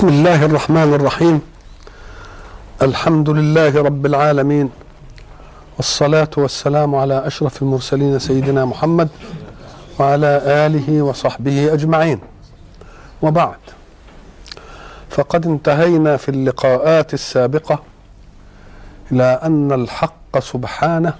بسم 0.00 0.08
الله 0.08 0.44
الرحمن 0.44 0.94
الرحيم 0.94 1.40
الحمد 2.82 3.30
لله 3.30 3.82
رب 3.82 4.06
العالمين 4.06 4.70
والصلاة 5.76 6.30
والسلام 6.36 6.94
على 6.94 7.26
أشرف 7.26 7.62
المرسلين 7.62 8.18
سيدنا 8.18 8.64
محمد 8.64 9.08
وعلى 9.98 10.40
آله 10.44 11.02
وصحبه 11.02 11.72
أجمعين 11.72 12.18
وبعد 13.22 13.58
فقد 15.10 15.46
انتهينا 15.46 16.16
في 16.16 16.28
اللقاءات 16.28 17.14
السابقة 17.14 17.78
إلى 19.12 19.40
أن 19.42 19.72
الحق 19.72 20.38
سبحانه 20.38 21.14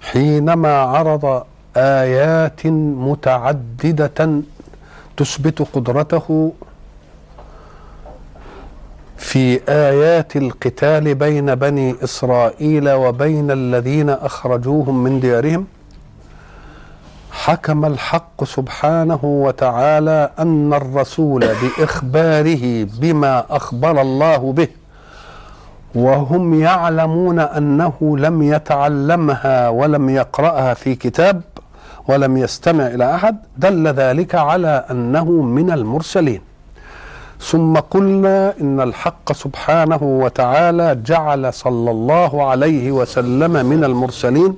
حينما 0.00 0.78
عرض 0.78 1.44
آيات 1.76 2.66
متعددة 2.66 4.40
تثبت 5.16 5.62
قدرته 5.74 6.52
في 9.16 9.60
آيات 9.68 10.36
القتال 10.36 11.14
بين 11.14 11.54
بني 11.54 11.94
إسرائيل 12.04 12.90
وبين 12.90 13.50
الذين 13.50 14.10
أخرجوهم 14.10 15.04
من 15.04 15.20
ديارهم 15.20 15.66
حكم 17.32 17.84
الحق 17.84 18.44
سبحانه 18.44 19.20
وتعالى 19.22 20.30
أن 20.38 20.74
الرسول 20.74 21.40
بإخباره 21.40 22.86
بما 23.00 23.44
أخبر 23.50 24.00
الله 24.00 24.52
به 24.52 24.68
وهم 25.94 26.60
يعلمون 26.60 27.38
أنه 27.40 28.16
لم 28.18 28.42
يتعلمها 28.42 29.68
ولم 29.68 30.08
يقرأها 30.10 30.74
في 30.74 30.94
كتاب 30.94 31.42
ولم 32.08 32.36
يستمع 32.36 32.86
إلى 32.86 33.14
أحد 33.14 33.36
دل 33.56 33.88
ذلك 33.88 34.34
على 34.34 34.84
أنه 34.90 35.24
من 35.30 35.70
المرسلين. 35.70 36.40
ثم 37.40 37.76
قلنا 37.76 38.54
إن 38.60 38.80
الحق 38.80 39.32
سبحانه 39.32 39.98
وتعالى 40.02 40.98
جعل 41.06 41.52
صلى 41.52 41.90
الله 41.90 42.44
عليه 42.50 42.92
وسلم 42.92 43.66
من 43.66 43.84
المرسلين. 43.84 44.54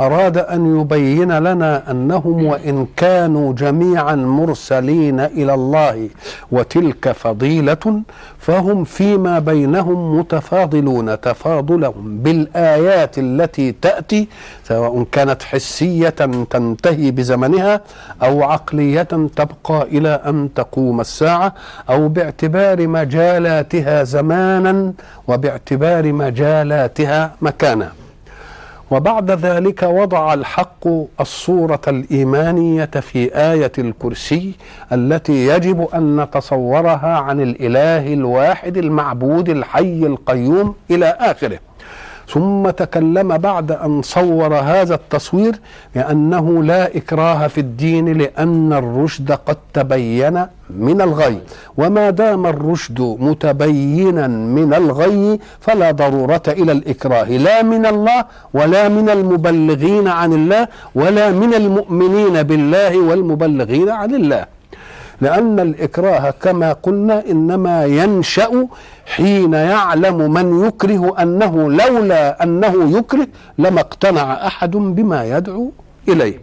أراد 0.00 0.38
أن 0.38 0.80
يبين 0.80 1.32
لنا 1.38 1.90
أنهم 1.90 2.44
وإن 2.46 2.86
كانوا 2.96 3.52
جميعا 3.52 4.14
مرسلين 4.14 5.20
إلى 5.20 5.54
الله 5.54 6.08
وتلك 6.52 7.12
فضيلة 7.12 8.02
فهم 8.38 8.84
فيما 8.84 9.38
بينهم 9.38 10.18
متفاضلون 10.18 11.20
تفاضلهم 11.20 12.18
بالآيات 12.22 13.18
التي 13.18 13.72
تأتي 13.72 14.28
سواء 14.64 15.06
كانت 15.12 15.42
حسية 15.42 16.08
تنتهي 16.50 17.10
بزمنها 17.10 17.80
أو 18.22 18.42
عقلية 18.42 19.02
تبقى 19.36 19.82
إلى 19.82 20.08
أن 20.26 20.48
تقوم 20.54 21.00
الساعة 21.00 21.54
أو 21.90 22.08
باعتبار 22.20 22.86
مجالاتها 22.86 24.04
زمانا 24.04 24.92
وباعتبار 25.28 26.12
مجالاتها 26.12 27.32
مكانا. 27.40 27.92
وبعد 28.90 29.30
ذلك 29.30 29.82
وضع 29.82 30.34
الحق 30.34 30.88
الصورة 31.20 31.80
الإيمانية 31.88 32.84
في 32.84 33.34
آية 33.52 33.72
الكرسي 33.78 34.52
التي 34.92 35.46
يجب 35.46 35.88
أن 35.94 36.20
نتصورها 36.20 37.16
عن 37.18 37.40
الإله 37.40 38.12
الواحد 38.14 38.76
المعبود 38.76 39.48
الحي 39.48 40.06
القيوم 40.06 40.74
إلى 40.90 41.16
آخره. 41.20 41.58
ثم 42.32 42.70
تكلم 42.70 43.38
بعد 43.38 43.72
أن 43.72 44.02
صور 44.02 44.54
هذا 44.54 44.94
التصوير 44.94 45.54
بأنه 45.94 46.62
لا 46.62 46.96
إكراه 46.96 47.46
في 47.46 47.60
الدين 47.60 48.06
لأن 48.18 48.72
الرشد 48.72 49.32
قد 49.32 49.56
تبين 49.74 50.46
من 50.70 51.00
الغي. 51.00 51.38
وما 51.76 52.10
دام 52.10 52.46
الرشد 52.46 53.00
متبينا 53.00 54.26
من 54.26 54.74
الغي 54.74 55.40
فلا 55.60 55.90
ضرورة 55.90 56.42
إلى 56.48 56.72
الإكراه. 56.72 57.24
لا 57.24 57.62
من 57.62 57.86
الله 57.86 58.24
ولا 58.54 58.88
من 58.88 59.08
المبلغين 59.10 60.08
عن 60.08 60.32
الله 60.32 60.68
ولا 60.94 61.30
من 61.30 61.54
المؤمنين 61.54 62.42
بالله 62.42 62.98
والمبلغين 62.98 63.88
عن 63.88 64.14
الله. 64.14 64.59
لأن 65.20 65.60
الإكراه 65.60 66.30
كما 66.30 66.72
قلنا 66.72 67.24
إنما 67.30 67.84
ينشأ 67.84 68.66
حين 69.06 69.52
يعلم 69.52 70.32
من 70.32 70.66
يكره 70.66 71.22
أنه 71.22 71.70
لولا 71.70 72.42
أنه 72.42 72.98
يكره 72.98 73.26
لما 73.58 73.80
اقتنع 73.80 74.46
أحد 74.46 74.70
بما 74.70 75.24
يدعو 75.24 75.72
إليه. 76.08 76.40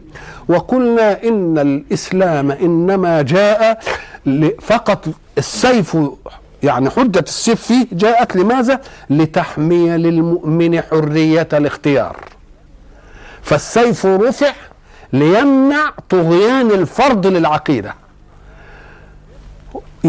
وقلنا 0.49 1.23
إن 1.23 1.59
الإسلام 1.59 2.51
إنما 2.51 3.21
جاء 3.21 3.79
فقط 4.61 5.05
السيف 5.37 5.97
يعني 6.63 6.89
حجة 6.89 7.19
السيف 7.27 7.61
فيه 7.61 7.87
جاءت 7.91 8.35
لماذا؟ 8.35 8.81
لتحمية 9.09 9.95
للمؤمن 9.95 10.81
حرية 10.81 11.47
الاختيار. 11.53 12.17
فالسيف 13.41 14.05
رفع 14.05 14.53
ليمنع 15.13 15.91
طغيان 16.09 16.71
الفرض 16.71 17.27
للعقيدة. 17.27 17.93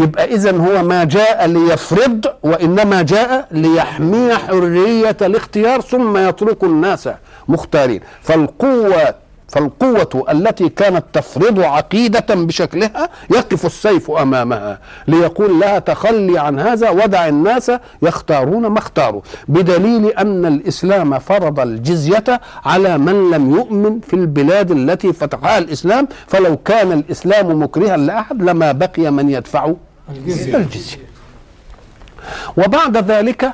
يبقى 0.03 0.25
اذا 0.25 0.57
هو 0.57 0.83
ما 0.83 1.03
جاء 1.03 1.47
ليفرض 1.47 2.25
وإنما 2.43 3.01
جاء 3.01 3.47
ليحمي 3.51 4.35
حرية 4.35 5.17
الاختيار 5.21 5.81
ثم 5.81 6.17
يترك 6.17 6.63
الناس 6.63 7.09
مختارين. 7.47 8.01
فالقوه 8.21 9.13
فالقوة 9.47 10.25
التي 10.31 10.69
كانت 10.69 11.03
تفرض 11.13 11.59
عقيدة 11.59 12.25
بشكلها 12.35 13.09
يقف 13.31 13.65
السيف 13.65 14.11
أمامها 14.11 14.79
ليقول 15.07 15.59
لها 15.59 15.79
تخلي 15.79 16.39
عن 16.39 16.59
هذا 16.59 16.89
ودع 16.89 17.27
الناس 17.27 17.71
يختارون 18.01 18.67
ما 18.67 18.79
اختاروا. 18.79 19.21
بدليل 19.47 20.05
أن 20.05 20.45
الإسلام 20.45 21.19
فرض 21.19 21.59
الجزية 21.59 22.23
على 22.65 22.97
من 22.97 23.31
لم 23.31 23.55
يؤمن 23.55 23.99
في 23.99 24.13
البلاد 24.13 24.71
التي 24.71 25.13
فتحها 25.13 25.57
الإسلام. 25.57 26.07
فلو 26.27 26.57
كان 26.57 26.91
الإسلام 26.91 27.63
مكرها 27.63 27.97
لأحد 27.97 28.43
لما 28.43 28.71
بقي 28.71 29.11
من 29.11 29.29
يدفع 29.29 29.73
الجزية. 30.09 30.67
وبعد 32.57 32.97
ذلك 32.97 33.53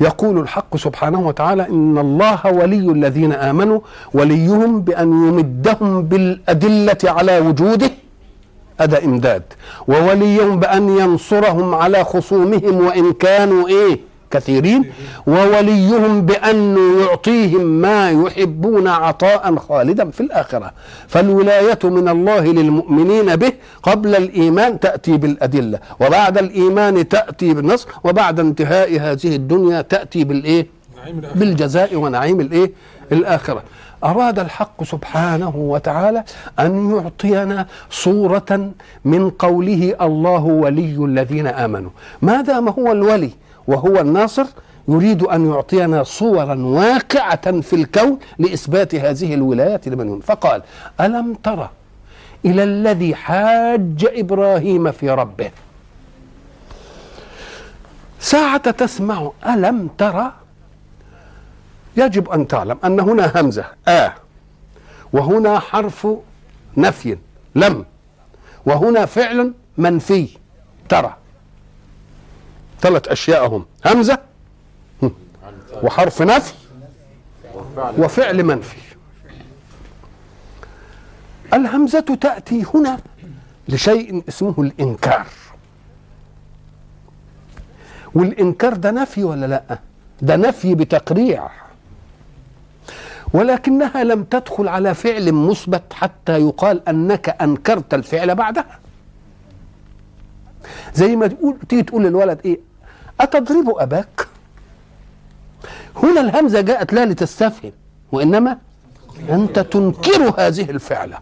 يقول 0.00 0.38
الحق 0.38 0.76
سبحانه 0.76 1.20
وتعالى 1.20 1.68
إن 1.68 1.98
الله 1.98 2.46
ولي 2.46 2.90
الذين 2.92 3.32
آمنوا 3.32 3.80
وليهم 4.14 4.80
بأن 4.80 5.08
يمدهم 5.28 6.02
بالأدلة 6.02 6.98
على 7.04 7.38
وجوده 7.38 7.90
أدى 8.80 9.04
إمداد 9.04 9.42
ووليهم 9.88 10.60
بأن 10.60 10.88
ينصرهم 10.88 11.74
على 11.74 12.04
خصومهم 12.04 12.86
وإن 12.86 13.12
كانوا 13.12 13.68
إيه 13.68 14.00
كثيرين 14.30 14.84
ووليهم 15.26 16.22
بأن 16.22 16.76
يعطيهم 17.00 17.64
ما 17.66 18.10
يحبون 18.10 18.88
عطاء 18.88 19.56
خالدا 19.56 20.10
في 20.10 20.20
الآخرة. 20.20 20.72
فالولاية 21.08 21.78
من 21.84 22.08
الله 22.08 22.40
للمؤمنين 22.40 23.36
به 23.36 23.52
قبل 23.82 24.16
الإيمان 24.16 24.80
تأتي 24.80 25.16
بالأدلة. 25.16 25.78
وبعد 26.00 26.38
الإيمان 26.38 27.08
تأتي 27.08 27.54
بالنصر 27.54 27.88
وبعد 28.04 28.40
انتهاء 28.40 29.00
هذه 29.00 29.36
الدنيا 29.36 29.82
تأتي 29.82 30.24
بالإيه؟ 30.24 30.66
بالجزاء 31.34 31.96
ونعيم 31.96 32.40
الإيه؟ 32.40 32.72
الآخرة. 33.12 33.62
أراد 34.04 34.38
الحق 34.38 34.84
سبحانه 34.84 35.52
وتعالى 35.56 36.24
أن 36.58 36.90
يعطينا 36.90 37.66
صورة 37.90 38.70
من 39.04 39.30
قوله 39.30 39.96
الله 40.00 40.44
ولي 40.44 41.04
الذين 41.04 41.46
آمنوا. 41.46 41.90
ما 42.22 42.40
دام 42.40 42.68
هو 42.68 42.92
الولي؟ 42.92 43.30
وهو 43.68 44.00
الناصر 44.00 44.46
يريد 44.88 45.22
أن 45.22 45.50
يعطينا 45.50 46.02
صورا 46.02 46.54
واقعة 46.54 47.60
في 47.60 47.76
الكون 47.76 48.18
لإثبات 48.38 48.94
هذه 48.94 49.34
الولايات 49.34 49.88
لمن 49.88 50.20
فقال 50.20 50.62
ألم 51.00 51.34
ترى 51.34 51.70
إلى 52.44 52.64
الذي 52.64 53.14
حاج 53.14 54.08
إبراهيم 54.12 54.92
في 54.92 55.10
ربه؟ 55.10 55.50
ساعة 58.20 58.70
تسمع 58.70 59.30
ألم 59.46 59.88
ترى 59.98 60.32
يجب 61.96 62.30
أن 62.30 62.48
تعلم 62.48 62.78
أن 62.84 63.00
هنا 63.00 63.32
همزة. 63.40 63.64
آ. 63.88 64.10
وهنا 65.12 65.58
حرف 65.58 66.06
نفي 66.76 67.18
لم. 67.54 67.84
وهنا 68.66 69.06
فعل 69.06 69.52
منفي 69.78 70.28
ترى. 70.88 71.16
ثلاث 72.80 73.08
اشياء 73.08 73.46
هم 73.46 73.66
همزة 73.86 74.18
وحرف 75.82 76.22
نفي 76.22 76.54
وفعل 77.98 78.42
منفي. 78.44 78.76
الهمزة 81.54 82.00
تأتي 82.20 82.64
هنا 82.74 82.98
لشيء 83.68 84.22
اسمه 84.28 84.54
الإنكار. 84.58 85.26
والإنكار 88.14 88.74
ده 88.74 88.90
نفي 88.90 89.24
ولا 89.24 89.46
لأ؟ 89.46 89.78
ده 90.22 90.36
نفي 90.36 90.74
بتقريع. 90.74 91.48
ولكنها 93.32 94.04
لم 94.04 94.24
تدخل 94.24 94.68
على 94.68 94.94
فعل 94.94 95.32
مثبت 95.32 95.92
حتى 95.92 96.38
يقال 96.38 96.88
أنك 96.88 97.28
أنكرت 97.28 97.94
الفعل 97.94 98.34
بعدها. 98.34 98.78
زي 100.94 101.16
ما 101.16 101.26
تقول 101.26 101.56
تيجي 101.68 101.82
تقول 101.82 102.04
للولد 102.04 102.38
إيه؟ 102.44 102.58
أتضرب 103.20 103.74
أباك؟ 103.78 104.26
هنا 105.96 106.20
الهمزة 106.20 106.60
جاءت 106.60 106.92
لا 106.92 107.04
لتستفهم 107.06 107.72
وإنما 108.12 108.58
أنت 109.30 109.58
تنكر 109.58 110.34
هذه 110.38 110.70
الفعلة. 110.70 111.18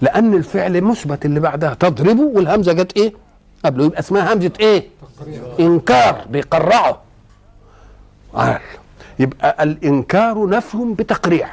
لأن 0.00 0.34
الفعل 0.34 0.80
مثبت 0.80 1.24
اللي 1.24 1.40
بعدها 1.40 1.74
تضربه 1.74 2.22
والهمزة 2.22 2.72
جت 2.72 2.96
إيه؟ 2.96 3.12
قبله. 3.64 3.84
يبقى 3.84 3.98
اسمها 3.98 4.34
همزة 4.34 4.52
إيه؟ 4.60 4.88
إنكار 5.60 6.24
بيقرعه. 6.30 7.00
قال. 8.34 8.60
يبقى 9.18 9.62
الإنكار 9.62 10.48
نفي 10.48 10.94
بتقريع. 10.98 11.48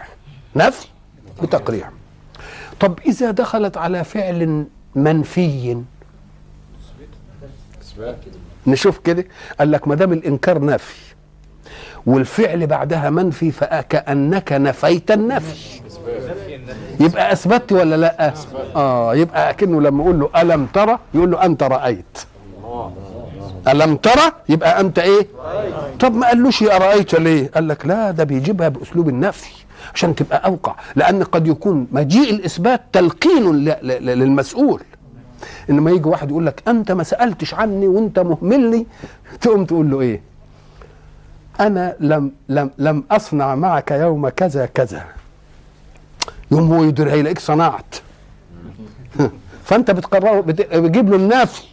نفي 0.55 0.87
بتقريع. 1.43 1.89
طب 2.79 2.99
إذا 3.05 3.31
دخلت 3.31 3.77
على 3.77 4.03
فعل 4.03 4.65
منفي 4.95 5.83
نشوف 8.67 8.97
كده 8.99 9.25
قال 9.59 9.71
لك 9.71 9.87
ما 9.87 9.95
دام 9.95 10.13
الإنكار 10.13 10.65
نفي 10.65 10.95
والفعل 12.05 12.67
بعدها 12.67 13.09
منفي 13.09 13.51
فكأنك 13.51 14.53
نفيت 14.53 15.11
النفي. 15.11 15.81
يبقى 16.99 17.31
اثبت 17.33 17.71
ولا 17.71 17.95
لا؟ 17.95 18.33
آه 18.75 19.15
يبقى 19.15 19.49
أكنه 19.49 19.81
لما 19.81 20.03
أقول 20.03 20.19
له 20.19 20.29
ألم 20.41 20.65
ترى 20.65 20.99
يقول 21.13 21.31
له 21.31 21.45
أنت 21.45 21.63
رأيت. 21.63 22.17
ألم 23.67 23.95
ترى 23.95 24.31
يبقى 24.49 24.79
أنت 24.79 24.99
إيه؟ 24.99 25.27
طب 25.99 26.15
ما 26.15 26.27
قالوش 26.27 26.63
ارايت 26.63 27.15
ليه 27.15 27.51
قال 27.55 27.67
لك 27.67 27.85
لا 27.85 28.11
ده 28.11 28.23
بيجيبها 28.23 28.67
بأسلوب 28.69 29.09
النفي 29.09 29.51
عشان 29.93 30.15
تبقى 30.15 30.45
أوقع 30.45 30.75
لأن 30.95 31.23
قد 31.23 31.47
يكون 31.47 31.87
مجيء 31.91 32.29
الإثبات 32.33 32.81
تلقين 32.93 33.65
للمسؤول. 33.83 34.81
انما 35.69 35.91
يجي 35.91 36.09
واحد 36.09 36.29
يقول 36.29 36.45
لك 36.45 36.63
أنت 36.67 36.91
ما 36.91 37.03
سألتش 37.03 37.53
عني 37.53 37.87
وأنت 37.87 38.19
مهملني 38.19 38.87
تقوم 39.41 39.65
تقول 39.65 39.91
له 39.91 40.01
إيه؟ 40.01 40.21
أنا 41.59 41.95
لم 41.99 42.31
لم 42.49 42.71
لم 42.77 43.03
أصنع 43.11 43.55
معك 43.55 43.91
يوم 43.91 44.29
كذا 44.29 44.65
كذا. 44.65 45.05
يوم 46.51 46.73
هو 46.73 46.83
يدير 46.83 47.11
هيلاقيك 47.11 47.39
صنعت؟ 47.39 47.95
فأنت 49.65 49.91
بتقرره 49.91 50.41
بتجيب 50.41 51.09
له 51.09 51.15
النفي. 51.15 51.63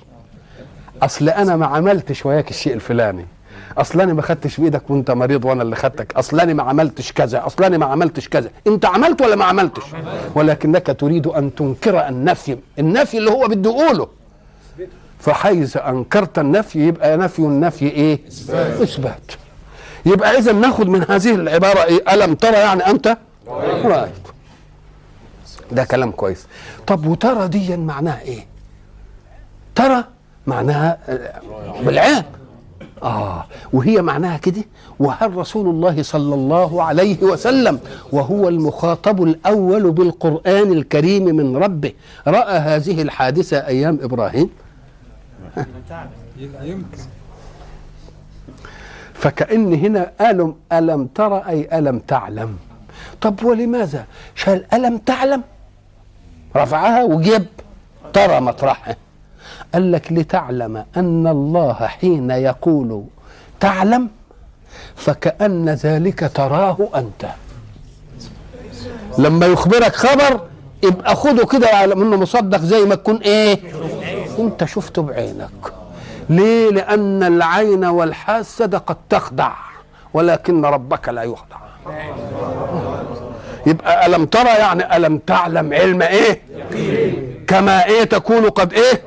أصل 1.03 1.29
أنا 1.29 1.57
ما 1.57 1.67
عملتش 1.67 2.27
وياك 2.27 2.51
الشيء 2.51 2.75
الفلاني. 2.75 3.27
اصل 3.77 4.01
أنا 4.01 4.13
ما 4.15 4.23
خدتش 4.23 4.61
بايدك 4.61 4.91
وأنت 4.91 5.11
مريض 5.11 5.45
وأنا 5.45 5.63
اللي 5.63 5.77
خدتك. 5.77 6.13
اصل 6.17 6.41
أنا 6.41 6.55
ما 6.55 6.63
عملتش 6.63 7.13
كذا. 7.13 7.47
اصل 7.47 7.65
أنا 7.65 7.79
ما 7.79 7.87
عملتش 7.87 8.29
كذا. 8.29 8.51
أنت 8.67 8.85
عملت 8.85 9.23
ولا 9.23 9.37
ما 9.37 9.45
عملتش؟ 9.45 9.83
ولكنك 10.35 10.97
تريد 11.01 11.27
أن 11.27 11.55
تنكر 11.55 12.09
النفي. 12.09 12.59
النفي 12.79 13.19
اللي 13.19 13.31
هو 13.31 13.49
بده 13.49 13.71
يقوله. 13.71 14.09
فحيث 15.21 15.77
أنكرت 15.77 16.39
النفي 16.39 16.87
يبقى 16.89 17.17
نفي 17.17 17.39
النفي 17.39 17.89
إيه؟ 17.89 18.21
إثبات, 18.29 18.81
إثبات. 18.81 19.33
يبقى 20.07 20.39
اذا 20.39 20.53
ناخذ 20.53 20.87
من 20.87 21.05
هذه 21.11 21.35
العبارة 21.35 21.85
إيه؟ 21.85 22.15
ألم 22.15 22.35
ترى 22.35 22.57
يعني 22.57 22.87
أنت؟ 22.87 23.17
رايت 23.85 24.13
ده 25.73 25.85
كلام 25.85 26.11
كويس. 26.11 26.47
طب 26.87 27.07
وترى 27.07 27.49
دي 27.49 27.77
معناها 27.77 28.21
إيه؟ 28.21 28.47
ترى 29.75 30.05
معناها 30.47 30.99
بالعين. 31.83 32.23
آه. 33.03 33.45
وهي 33.73 34.03
معناها 34.03 34.39
كده 34.39 34.65
وهل 34.99 35.35
رسول 35.37 35.67
الله 35.69 36.03
صلى 36.03 36.35
الله 36.35 36.83
عليه 36.83 37.23
وسلم 37.23 37.79
وهو 38.13 38.49
المخاطب 38.49 39.23
الأول 39.23 39.91
بالقرآن 39.91 40.73
الكريم 40.73 41.25
من 41.25 41.57
ربه 41.57 41.93
رأى 42.27 42.59
هذه 42.59 43.03
الحادثة 43.03 43.67
أيام 43.67 43.99
إبراهيم؟ 44.03 44.51
يمكن 46.63 46.99
فكأن 49.23 49.75
هنا 49.75 50.13
ألم 50.21 50.55
ألم 50.73 51.07
ترى 51.07 51.43
أي 51.49 51.79
ألم 51.79 51.99
تعلم. 51.99 52.57
طب 53.21 53.45
ولماذا؟ 53.45 54.05
شال 54.35 54.75
ألم 54.75 54.99
تعلم؟ 54.99 55.43
رفعها 56.57 57.05
وجيب 57.05 57.47
ترى 58.13 58.41
مطرحها 58.41 58.97
قال 59.75 59.93
لك 59.93 60.13
لتعلم 60.13 60.85
أن 60.97 61.27
الله 61.27 61.73
حين 61.87 62.31
يقول 62.31 63.05
تعلم 63.61 64.09
فكأن 64.97 65.69
ذلك 65.69 66.31
تراه 66.35 66.89
أنت. 66.95 67.27
لما 69.19 69.47
يخبرك 69.47 69.95
خبر 69.97 70.41
يبقى 70.85 71.17
خده 71.17 71.47
كده 71.47 71.69
على 71.69 71.95
منه 71.95 72.17
مصدق 72.17 72.59
زي 72.61 72.85
ما 72.85 72.95
تكون 72.95 73.17
إيه؟ 73.17 73.61
أنت 74.39 74.65
شفته 74.65 75.03
بعينك. 75.03 75.73
ليه؟ 76.31 76.71
لأن 76.71 77.23
العين 77.23 77.85
والحاسه 77.85 78.67
قد 78.67 78.97
تخدع 79.11 79.53
ولكن 80.15 80.65
ربك 80.65 81.09
لا 81.09 81.23
يخدع. 81.23 81.57
يبقى 83.67 84.07
ألم 84.07 84.27
ترى 84.27 84.49
يعني 84.49 84.97
ألم 84.97 85.19
تعلم 85.19 85.73
علم 85.73 86.03
إيه؟ 86.03 86.41
كما 87.49 87.85
إيه 87.87 88.05
تكون 88.05 88.49
قد 88.51 88.73
إيه؟ 88.73 89.03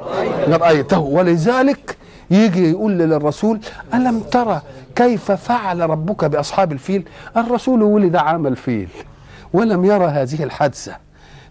رايته 0.55 0.99
ولذلك 0.99 1.97
يجي 2.31 2.71
يقول 2.71 2.91
للرسول 2.91 3.59
ألم 3.93 4.19
ترى 4.19 4.61
كيف 4.95 5.31
فعل 5.31 5.89
ربك 5.89 6.25
بأصحاب 6.25 6.71
الفيل؟ 6.71 7.03
الرسول 7.37 7.83
ولد 7.83 8.15
عام 8.15 8.47
الفيل 8.47 8.87
ولم 9.53 9.85
يرى 9.85 10.05
هذه 10.05 10.43
الحادثة. 10.43 10.95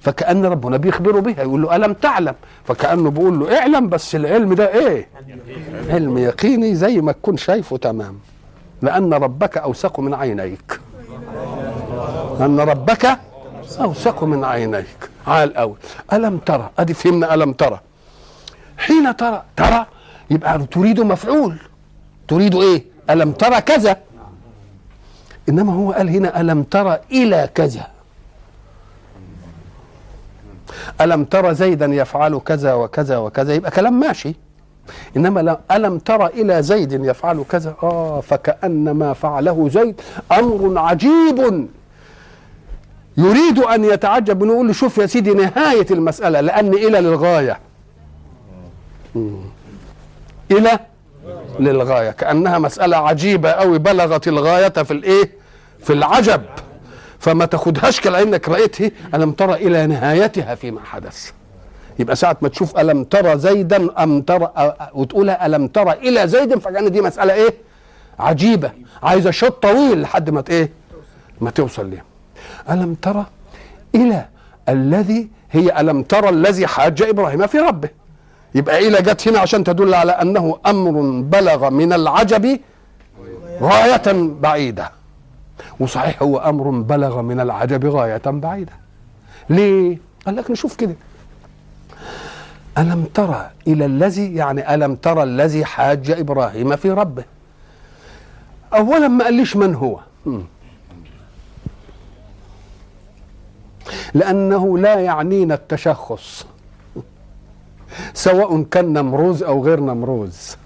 فكأن 0.00 0.44
ربنا 0.44 0.76
بيخبره 0.76 1.20
بها 1.20 1.42
يقول 1.42 1.62
له 1.62 1.76
ألم 1.76 1.92
تعلم؟ 1.92 2.34
فكأنه 2.64 3.10
بيقول 3.10 3.40
له 3.40 3.58
اعلم 3.58 3.88
بس 3.88 4.14
العلم 4.14 4.54
ده 4.54 4.74
إيه؟ 4.74 5.08
علم 5.90 6.18
يقيني 6.18 6.74
زي 6.74 7.00
ما 7.00 7.12
تكون 7.12 7.36
شايفه 7.36 7.76
تمام. 7.76 8.18
لأن 8.82 9.14
ربك 9.14 9.58
أوثق 9.58 10.00
من 10.00 10.14
عينيك. 10.14 10.80
أن 12.40 12.60
ربك 12.60 13.18
أوثق 13.80 14.24
من 14.24 14.44
عينيك. 14.44 15.09
على 15.26 15.44
الأول. 15.44 15.76
ألم 16.12 16.38
ترى؟ 16.38 16.70
أدي 16.78 16.94
فهمنا 16.94 17.34
ألم 17.34 17.52
ترى. 17.52 17.80
حين 18.78 19.16
ترى 19.16 19.42
ترى 19.56 19.86
يبقى 20.30 20.58
تريد 20.58 21.00
مفعول. 21.00 21.56
تريد 22.28 22.54
إيه؟ 22.54 22.84
ألم 23.10 23.32
ترى 23.32 23.60
كذا. 23.60 23.96
إنما 25.48 25.72
هو 25.72 25.92
قال 25.92 26.08
هنا 26.08 26.40
ألم 26.40 26.62
ترى 26.62 26.98
إلى 27.12 27.48
كذا. 27.54 27.86
ألم 31.00 31.24
ترى 31.24 31.54
زيدا 31.54 31.86
يفعل 31.86 32.38
كذا 32.38 32.74
وكذا 32.74 33.16
وكذا. 33.16 33.54
يبقى 33.54 33.70
كلام 33.70 34.00
ماشي. 34.00 34.34
إنما 35.16 35.58
ألم 35.70 35.98
ترى 35.98 36.26
إلى 36.26 36.62
زيد 36.62 36.92
يفعل 36.92 37.44
كذا. 37.50 37.74
آه 37.82 38.20
فكأن 38.20 38.90
ما 38.90 39.12
فعله 39.12 39.68
زيد. 39.68 40.00
أمر 40.32 40.78
عجيب. 40.78 41.68
يريد 43.16 43.58
أن 43.58 43.84
يتعجب 43.84 44.44
نقول 44.44 44.66
له 44.66 44.72
شوف 44.72 44.98
يا 44.98 45.06
سيدي 45.06 45.34
نهاية 45.34 45.86
المسألة 45.90 46.40
لأن 46.40 46.74
إلى 46.74 47.00
للغاية 47.00 47.58
إلى 50.50 50.78
للغاية 51.60 52.10
كأنها 52.10 52.58
مسألة 52.58 52.96
عجيبة 52.96 53.50
أوي 53.50 53.78
بلغت 53.78 54.28
الغاية 54.28 54.68
في 54.68 54.90
الإيه 54.90 55.30
في 55.80 55.92
العجب 55.92 56.42
فما 57.18 57.44
تاخدهاش 57.44 58.00
كلأنك 58.00 58.48
رأيته 58.48 58.90
ألم 59.14 59.32
ترى 59.32 59.54
إلى 59.54 59.86
نهايتها 59.86 60.54
فيما 60.54 60.80
حدث 60.84 61.30
يبقى 61.98 62.16
ساعة 62.16 62.36
ما 62.42 62.48
تشوف 62.48 62.78
ألم 62.78 63.04
ترى 63.04 63.38
زيدا 63.38 64.02
أم 64.02 64.22
ترى 64.22 64.50
وتقولها 64.94 65.46
ألم 65.46 65.68
ترى 65.68 65.92
إلى 65.92 66.28
زيد 66.28 66.58
فكأن 66.58 66.90
دي 66.90 67.00
مسألة 67.00 67.34
إيه؟ 67.34 67.54
عجيبة 68.18 68.70
عايزة 69.02 69.30
شوط 69.30 69.62
طويل 69.62 70.00
لحد 70.02 70.30
ما 70.30 70.44
إيه؟ 70.50 70.70
ما 71.40 71.50
توصل 71.50 71.90
ليه. 71.90 72.09
ألم 72.70 72.94
ترى 72.94 73.26
إلى 73.94 74.24
الذي 74.68 75.28
هي 75.50 75.80
ألم 75.80 76.02
ترى 76.02 76.28
الذي 76.28 76.66
حاج 76.66 77.02
إبراهيم 77.02 77.46
في 77.46 77.58
ربه. 77.58 77.88
يبقى 78.54 78.88
إلى 78.88 79.02
جت 79.02 79.28
هنا 79.28 79.38
عشان 79.38 79.64
تدل 79.64 79.94
على 79.94 80.12
أنه 80.12 80.58
أمر 80.66 81.20
بلغ 81.20 81.70
من 81.70 81.92
العجب 81.92 82.60
غاية 83.62 84.12
بعيدة. 84.40 84.90
وصحيح 85.80 86.22
هو 86.22 86.38
أمر 86.38 86.70
بلغ 86.70 87.22
من 87.22 87.40
العجب 87.40 87.86
غاية 87.86 88.22
بعيدة. 88.26 88.72
ليه؟ 89.50 89.98
قال 90.26 90.36
لك 90.36 90.50
نشوف 90.50 90.76
كده. 90.76 90.94
ألم 92.78 93.04
ترى 93.14 93.50
إلى 93.66 93.84
الذي 93.84 94.34
يعني 94.34 94.74
ألم 94.74 94.94
ترى 94.94 95.22
الذي 95.22 95.64
حاج 95.64 96.10
إبراهيم 96.10 96.76
في 96.76 96.90
ربه. 96.90 97.24
اولا 98.74 99.08
ما 99.08 99.24
قاليش 99.24 99.56
من 99.56 99.74
هو؟ 99.74 99.98
لأنه 104.14 104.78
لا 104.78 104.94
يعنينا 104.94 105.54
التشخص. 105.54 106.46
سواء 108.14 108.62
كان 108.62 108.92
نمروز 108.92 109.42
أو 109.42 109.64
غير 109.64 109.80
نمروز. 109.80 110.56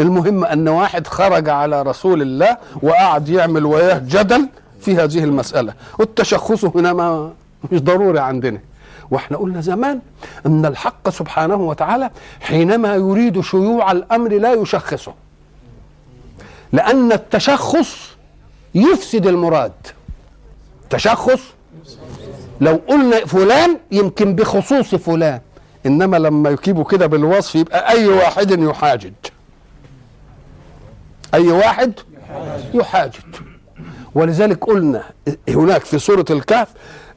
المهم 0.00 0.44
أن 0.44 0.68
واحد 0.68 1.06
خرج 1.06 1.48
على 1.48 1.82
رسول 1.82 2.22
الله 2.22 2.56
وقعد 2.82 3.28
يعمل 3.28 3.66
وياه 3.66 3.98
جدل 3.98 4.48
في 4.80 4.96
هذه 4.96 5.24
المسألة. 5.24 5.74
والتشخص 5.98 6.64
هنا 6.64 6.92
ما 6.92 7.32
مش 7.72 7.80
ضروري 7.80 8.18
عندنا. 8.18 8.60
وإحنا 9.10 9.36
قلنا 9.36 9.60
زمان 9.60 10.00
أن 10.46 10.66
الحق 10.66 11.08
سبحانه 11.08 11.56
وتعالى 11.56 12.10
حينما 12.40 12.94
يريد 12.94 13.40
شيوع 13.40 13.92
الأمر 13.92 14.30
لا 14.38 14.52
يشخصه. 14.52 15.14
لأن 16.72 17.12
التشخص 17.12 18.08
يفسد 18.74 19.26
المراد. 19.26 19.72
تشخص 20.90 21.40
لو 22.62 22.80
قلنا 22.88 23.26
فلان 23.26 23.78
يمكن 23.92 24.34
بخصوص 24.34 24.94
فلان. 24.94 25.40
إنما 25.86 26.16
لما 26.16 26.50
يجيبوا 26.50 26.84
كده 26.84 27.06
بالوصف 27.06 27.54
يبقى 27.54 27.90
أي 27.90 28.08
واحد 28.08 28.50
يحاجج. 28.60 29.12
أي 31.34 31.48
واحد 31.48 31.92
يحاجج. 32.74 33.14
ولذلك 34.14 34.64
قلنا 34.64 35.02
هناك 35.48 35.84
في 35.84 35.98
سورة 35.98 36.24
الكهف 36.30 36.68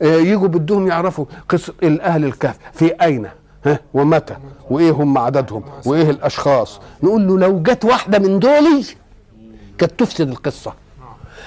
آه، 0.02 0.06
يجوا 0.06 0.48
بدهم 0.48 0.88
يعرفوا 0.88 1.26
قصة 1.50 1.74
الأهل 1.84 2.26
الكهف. 2.26 2.56
في 2.74 2.86
أين؟ 3.02 3.28
ها؟ 3.66 3.80
ومتى؟ 3.94 4.36
وإيه 4.70 4.92
هم 4.92 5.18
عددهم؟ 5.18 5.64
وإيه 5.86 6.10
الأشخاص؟ 6.10 6.80
نقول 7.04 7.28
له 7.28 7.40
لو 7.40 7.60
جت 7.64 7.86
واحدة 7.86 8.20
من 8.20 8.40
دولي 8.40 8.86
كانت 9.78 10.00
تفسد 10.00 10.30
القصة. 10.30 10.74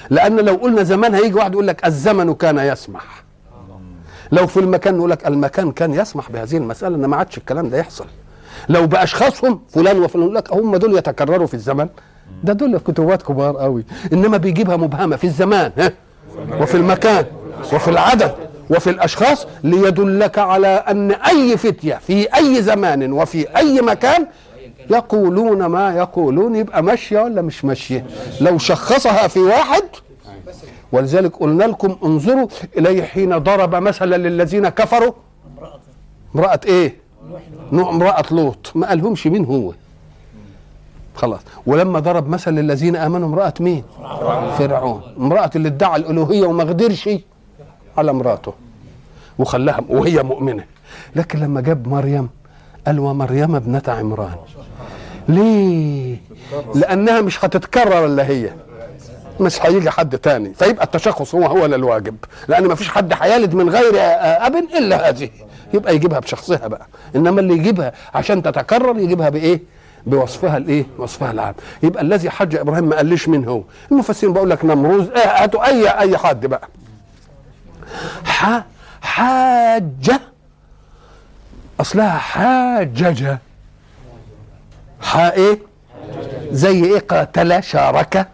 لأن 0.09 0.35
لو 0.35 0.53
قلنا 0.55 0.83
زمان 0.83 1.15
هيجي 1.15 1.33
واحد 1.33 1.53
يقول 1.53 1.67
لك 1.67 1.85
الزمن 1.85 2.33
كان 2.33 2.57
يسمح. 2.57 3.28
لو 4.31 4.47
في 4.47 4.59
المكان 4.59 4.97
نقول 4.97 5.09
لك 5.09 5.27
المكان 5.27 5.71
كان 5.71 5.93
يسمح 5.93 6.31
بهذه 6.31 6.57
المسألة 6.57 6.95
إن 6.95 7.05
ما 7.05 7.17
عادش 7.17 7.37
الكلام 7.37 7.69
ده 7.69 7.77
يحصل. 7.77 8.05
لو 8.69 8.87
بأشخاصهم 8.87 9.61
فلان 9.69 9.99
وفلان 10.03 10.23
يقول 10.23 10.35
لك 10.35 10.53
هم 10.53 10.75
دول 10.75 10.97
يتكرروا 10.97 11.47
في 11.47 11.53
الزمن. 11.53 11.89
ده 12.43 12.53
دول 12.53 12.77
كتبات 12.77 13.21
كبار 13.21 13.57
قوي. 13.57 13.85
إنما 14.13 14.37
بيجيبها 14.37 14.77
مبهمة 14.77 15.15
في 15.15 15.23
الزمان 15.23 15.71
ها؟ 15.77 15.91
وفي 16.61 16.75
المكان 16.77 17.25
وفي 17.73 17.87
العدد 17.87 18.31
وفي 18.69 18.89
الأشخاص 18.89 19.47
ليدلك 19.63 20.39
على 20.39 20.67
أن 20.67 21.11
أي 21.11 21.57
فتية 21.57 21.95
في 22.07 22.35
أي 22.35 22.61
زمان 22.61 23.13
وفي 23.13 23.57
أي 23.57 23.81
مكان 23.81 24.27
يقولون 24.89 25.65
ما 25.65 25.95
يقولون. 25.95 26.55
يبقى 26.55 26.83
ماشية 26.83 27.19
ولا 27.19 27.41
مش 27.41 27.65
ماشية؟ 27.65 28.05
لو 28.41 28.57
شخصها 28.57 29.27
في 29.27 29.39
واحد 29.39 29.83
ولذلك 30.91 31.35
قلنا 31.35 31.63
لكم 31.63 31.95
انظروا 32.03 32.47
إليه 32.77 33.03
حين 33.03 33.37
ضرب 33.37 33.75
مثلا 33.75 34.15
للذين 34.27 34.69
كفروا. 34.69 35.11
امرأة 36.35 36.59
إيه؟ 36.65 36.95
نوع 37.71 37.89
امرأة 37.89 38.23
لوط. 38.31 38.71
ما 38.75 38.87
قالهمش 38.87 39.27
مين 39.27 39.45
هو. 39.45 39.73
خلاص. 41.15 41.39
ولما 41.65 41.99
ضرب 41.99 42.29
مثل 42.29 42.51
للذين 42.51 42.95
آمنوا 42.95 43.27
امرأة 43.27 43.53
مين؟ 43.59 43.83
فرعون. 44.57 45.01
امرأة 45.17 45.49
اللي 45.55 45.67
ادعى 45.67 45.95
الألوهية 45.95 46.45
وما 46.47 46.63
قدرش 46.63 47.09
على 47.97 48.11
امرأته. 48.11 48.53
وخلاها 49.39 49.81
وهي 49.89 50.23
مؤمنة. 50.23 50.63
لكن 51.15 51.39
لما 51.39 51.61
جاب 51.61 51.87
مريم 51.87 52.29
قال 52.87 52.99
ومريم 52.99 53.55
ابنة 53.55 53.81
عمران 53.87 54.35
ليه؟ 55.29 56.17
لأنها 56.75 57.21
مش 57.21 57.45
هتتكرر 57.45 58.05
إلا 58.05 58.27
هي. 58.27 58.53
مش 59.39 59.65
هيجي 59.65 59.89
حد 59.89 60.17
تاني. 60.17 60.53
فيبقى 60.53 60.85
التشخص 60.85 61.35
هو 61.35 61.45
هو 61.45 61.65
الواجب 61.65 62.15
لأن 62.47 62.65
ما 62.65 62.75
فيش 62.75 62.89
حد 62.89 63.13
هيلد 63.21 63.53
من 63.53 63.69
غير 63.69 63.91
أب 63.95 64.55
إلا 64.55 65.09
هذه. 65.09 65.29
يبقى 65.73 65.95
يجيبها 65.95 66.19
بشخصها 66.19 66.67
بقى. 66.67 66.87
إنما 67.15 67.41
اللي 67.41 67.53
يجيبها 67.53 67.93
عشان 68.15 68.43
تتكرر 68.43 68.99
يجيبها 68.99 69.29
بإيه؟ 69.29 69.61
بوصفها 70.05 70.57
الإيه؟ 70.57 70.85
وصفها 70.97 71.31
العام. 71.31 71.53
يبقى 71.83 72.03
الذي 72.03 72.29
حج 72.29 72.55
إبراهيم 72.55 72.83
ما 72.89 72.95
قاليش 72.95 73.27
مين 73.29 73.45
هو. 73.47 73.63
المفسرين 73.91 74.33
بقول 74.33 74.49
لك 74.49 74.65
نمروز 74.65 75.09
إيه 75.09 75.43
هاتوا 75.43 75.65
اي 75.67 75.89
أي 75.89 76.17
حد 76.17 76.45
بقى. 76.45 76.67
ح 78.25 78.63
حاجة. 79.01 80.19
أصلها 81.81 82.17
حاججه 82.17 83.39
ح 85.01 85.17
إيه؟ 85.17 85.59
زي 86.51 86.83
إيه؟ 86.85 86.99
قاتل 86.99 87.63
شارك. 87.63 88.27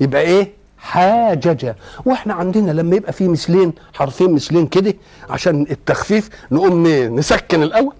يبقى 0.00 0.20
إيه؟ 0.22 0.52
حاججة. 0.78 1.76
وإحنا 2.04 2.34
عندنا 2.34 2.70
لما 2.70 2.96
يبقى 2.96 3.12
في 3.12 3.28
مثلين 3.28 3.72
حرفين 3.94 4.32
مثلين 4.32 4.66
كده 4.66 4.94
عشان 5.30 5.66
التخفيف 5.70 6.30
نقوم 6.50 6.86
نسكن 6.86 7.62
الأول 7.62 7.92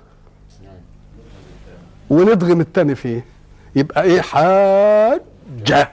وندغم 2.11 2.61
التاني 2.61 2.95
فيه. 2.95 3.25
يبقى 3.76 4.02
إيه؟ 4.02 4.21
حاجة. 4.21 5.90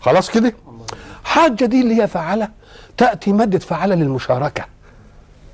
خلاص 0.00 0.30
كده؟ 0.30 0.52
حاجة 1.24 1.64
دي 1.64 1.80
اللي 1.80 2.02
هي 2.02 2.08
فعلة 2.08 2.48
تأتي 2.96 3.32
مادة 3.32 3.58
فعلة 3.58 3.94
للمشاركة. 3.94 4.64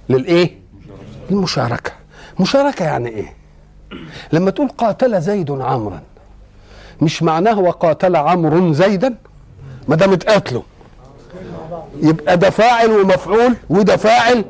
للإيه؟ 0.09 0.59
المشاركة 1.31 1.93
مشاركة 2.41 2.85
يعني 2.85 3.09
إيه؟ 3.09 3.35
لما 4.33 4.51
تقول 4.51 4.69
قاتل 4.69 5.21
زيد 5.21 5.51
عمرا 5.51 6.03
مش 7.03 7.23
معناه 7.23 7.59
وقاتل 7.59 8.17
عمرو 8.17 8.73
زيدا؟ 8.73 9.15
ما 9.89 9.97
دام 9.97 10.13
اتقاتلوا 10.13 10.63
يبقى 12.03 12.37
ده 12.37 12.51
فاعل 12.51 12.91
ومفعول 12.91 13.55
وده 13.71 13.97
فاعل 13.97 14.45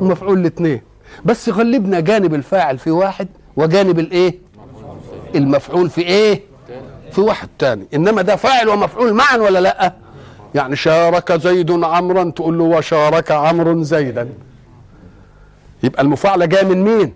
ومفعول 0.00 0.38
الاثنين 0.38 0.80
بس 1.24 1.48
غلبنا 1.48 2.00
جانب 2.00 2.34
الفاعل 2.34 2.78
في 2.78 2.90
واحد 2.90 3.28
وجانب 3.56 3.98
الايه؟ 3.98 4.38
المفعول 5.34 5.90
في 5.90 6.00
إيه؟ 6.00 6.42
في 7.12 7.20
واحد 7.20 7.48
تاني. 7.58 7.86
إنما 7.94 8.22
ده 8.22 8.36
فاعل 8.36 8.68
ومفعول 8.68 9.12
معا 9.14 9.36
ولا 9.36 9.58
لأ؟ 9.58 9.92
يعني 10.54 10.76
شارك 10.76 11.32
زيد 11.32 11.70
عمرا 11.70 12.30
تقول 12.30 12.58
له 12.58 12.64
وشارك 12.64 13.30
عمرو 13.32 13.82
زيدا. 13.82 14.28
يبقى 15.82 16.02
المفاعلة 16.02 16.46
جاية 16.46 16.64
من 16.64 16.84
مين؟ 16.84 17.12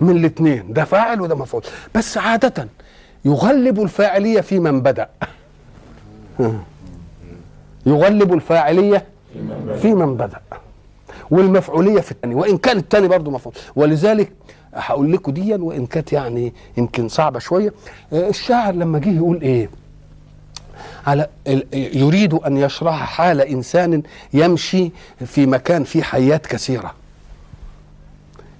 من 0.00 0.16
الاثنين 0.16 0.72
ده 0.72 0.84
فاعل 0.84 1.20
وده 1.20 1.34
مفعول. 1.34 1.62
بس 1.94 2.18
عادة 2.18 2.68
يغلب 3.24 3.82
الفاعلية 3.82 4.40
في 4.40 4.58
من 4.58 4.80
بدأ. 4.80 5.08
يغلب 7.86 8.34
الفاعلية 8.34 9.04
في 9.82 9.94
من 9.94 10.16
بدأ 10.16 10.40
والمفعولية 11.30 12.00
في 12.00 12.10
الثاني 12.12 12.34
وإن 12.34 12.58
كان 12.58 12.76
الثاني 12.78 13.08
برضه 13.08 13.30
مفعول. 13.30 13.54
ولذلك 13.76 14.32
هقول 14.74 15.12
لكم 15.12 15.32
ديا 15.32 15.56
وإن 15.56 15.86
كانت 15.86 16.12
يعني 16.12 16.52
يمكن 16.76 17.08
صعبة 17.08 17.38
شوية. 17.38 17.72
الشاعر 18.12 18.74
لما 18.74 18.98
جه 18.98 19.10
يقول 19.10 19.40
إيه؟ 19.40 19.70
على 21.06 21.26
يريد 21.74 22.34
أن 22.34 22.56
يشرح 22.56 22.94
حال 23.04 23.40
إنسان 23.40 24.02
يمشي 24.32 24.90
في 25.26 25.46
مكان 25.46 25.84
فيه 25.84 26.02
حيات 26.02 26.46
كثيرة. 26.46 26.94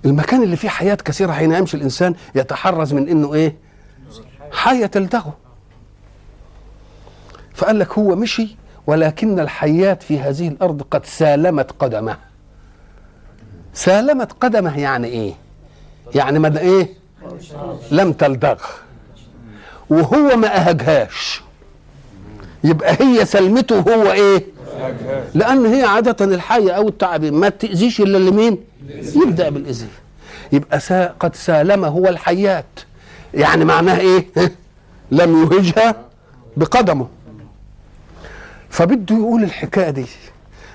المكان 0.05 0.43
اللي 0.43 0.57
فيه 0.57 0.69
حيات 0.69 1.03
كثيرة 1.03 1.33
حين 1.33 1.53
يمشي 1.53 1.77
الإنسان 1.77 2.15
يتحرز 2.35 2.93
من 2.93 3.09
إنه 3.09 3.35
إيه؟ 3.35 3.55
حيه 4.53 4.87
تلدغه 4.87 5.37
فقال 7.55 7.79
لك 7.79 7.99
هو 7.99 8.17
مشي 8.17 8.57
ولكن 8.87 9.41
الحيات 9.41 10.03
في 10.03 10.19
هذه 10.19 10.49
الأرض 10.49 10.83
قد 10.91 11.07
سالمت 11.07 11.71
قدمه. 11.79 12.17
سالمت 13.75 14.33
قدمه 14.33 14.79
يعني 14.79 15.09
إيه؟ 15.09 15.33
يعني 16.15 16.39
ما 16.39 16.61
إيه؟ 16.61 16.89
لم 17.91 18.13
تلدغ. 18.13 18.61
وهو 19.91 20.37
ما 20.37 20.69
أهجهاش. 20.69 21.43
يبقى 22.65 22.97
هي 23.01 23.25
سلمته 23.25 23.81
هو 23.81 24.13
إيه؟ 24.13 24.47
لأن 25.35 25.67
هي 25.67 25.83
عادة 25.83 26.25
الحيه 26.25 26.73
أو 26.73 26.89
التعابين 26.89 27.35
ما 27.35 27.49
تأذيش 27.49 28.01
إلا 28.01 28.19
لمين 28.19 28.59
يبدأ 29.17 29.49
بالاذى 29.49 29.89
يبقى 30.53 30.81
سا 30.81 31.15
قد 31.21 31.37
سالم 31.37 31.85
هو 31.85 32.09
الحيات. 32.09 32.81
يعني 33.35 33.65
معناه 33.65 33.99
إيه؟ 33.99 34.27
لم 35.11 35.43
يهجها 35.43 35.95
بقدمه. 36.57 37.09
فبده 38.75 39.17
يقول 39.17 39.43
الحكاية 39.45 39.91
دي. 39.91 40.07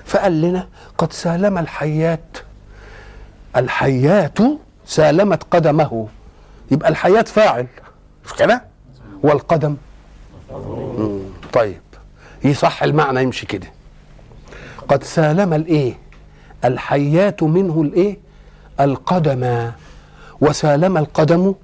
فقال 0.04 0.40
لنا 0.40 0.68
قد 0.98 1.12
سالم 1.12 1.58
الحيات. 1.58 2.38
الحيات 3.56 4.38
سالمت 4.86 5.42
قدمه. 5.50 6.08
يبقى 6.70 6.88
الحيات 6.88 7.28
فاعل. 7.28 7.66
مش 8.26 8.32
كده؟ 8.34 8.62
والقدم. 9.22 9.76
طيب. 11.52 11.80
يصح 12.44 12.82
المعنى 12.82 13.22
يمشي 13.22 13.46
كده. 13.46 13.66
قد 14.88 15.04
سالم 15.04 15.54
الإيه؟ 15.54 15.94
الحيات 16.64 17.42
منه 17.42 17.82
الإيه؟ 17.82 18.18
القدم. 18.80 19.70
وسالم 20.40 20.96
القدم 20.96 21.54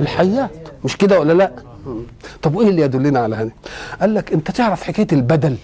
الحيات. 0.00 0.68
مش 0.84 0.96
كده 0.96 1.20
ولا 1.20 1.32
لا؟ 1.32 1.67
طب 2.42 2.54
وإيه 2.54 2.68
اللي 2.68 2.82
يدلنا 2.82 3.18
على 3.20 3.36
هذا؟ 3.36 3.50
قال 4.00 4.14
لك 4.14 4.32
أنت 4.32 4.50
تعرف 4.50 4.82
حكاية 4.82 5.06
البدل. 5.12 5.56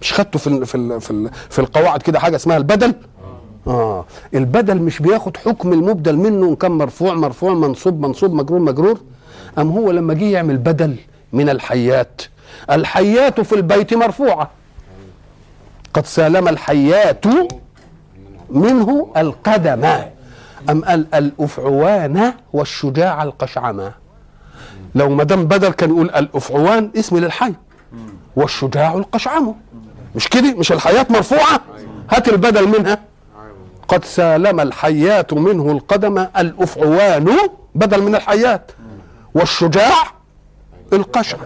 مش 0.00 0.12
خدته 0.12 0.38
في 0.38 0.46
ال 0.46 0.66
في 0.66 0.74
ال 0.74 1.00
في, 1.00 1.10
ال 1.10 1.30
في 1.50 1.58
القواعد 1.58 2.02
كده 2.02 2.18
حاجة 2.20 2.36
اسمها 2.36 2.56
البدل؟ 2.56 2.94
آه. 3.66 4.04
البدل 4.34 4.78
مش 4.78 4.98
بياخد 5.02 5.36
حكم 5.36 5.72
المبدل 5.72 6.16
منه 6.16 6.48
إن 6.48 6.56
كان 6.56 6.70
مرفوع 6.72 7.14
مرفوع 7.14 7.54
منصوب 7.54 8.00
منصوب 8.00 8.34
مجرور 8.34 8.60
مجرور. 8.60 9.00
أم 9.58 9.70
هو 9.70 9.90
لما 9.90 10.14
جه 10.14 10.24
يعمل 10.24 10.56
بدل 10.56 10.96
من 11.32 11.48
الحيات 11.48 12.22
الحيات 12.70 13.40
في 13.40 13.54
البيت 13.54 13.94
مرفوعة. 13.94 14.50
قد 15.94 16.06
سالم 16.06 16.48
الحيات 16.48 17.24
منه 18.50 19.12
القدم. 19.16 19.84
أم 20.70 20.84
قال 20.84 21.06
الأفعوان 21.14 22.32
والشجاع 22.52 23.22
القشعمة 23.22 23.92
لو 24.98 25.08
ما 25.08 25.24
دام 25.24 25.44
بدل 25.46 25.68
كان 25.68 25.90
يقول 25.90 26.10
الأفعوان 26.10 26.90
اسم 26.96 27.16
للحي 27.18 27.54
والشجاع 28.36 28.94
القشعم. 28.94 29.54
مش 30.16 30.28
كده؟ 30.28 30.54
مش 30.54 30.72
الحياة 30.72 31.06
مرفوعة؟ 31.10 31.60
هات 32.10 32.28
البدل 32.28 32.68
منها. 32.68 32.98
قد 33.88 34.04
سالم 34.04 34.60
الحيات 34.60 35.32
منه 35.34 35.72
القدم 35.72 36.18
الأفعوان. 36.18 37.36
بدل 37.74 38.02
من 38.02 38.14
الحيات 38.14 38.70
والشجاع 39.34 39.94
القشع 40.92 41.36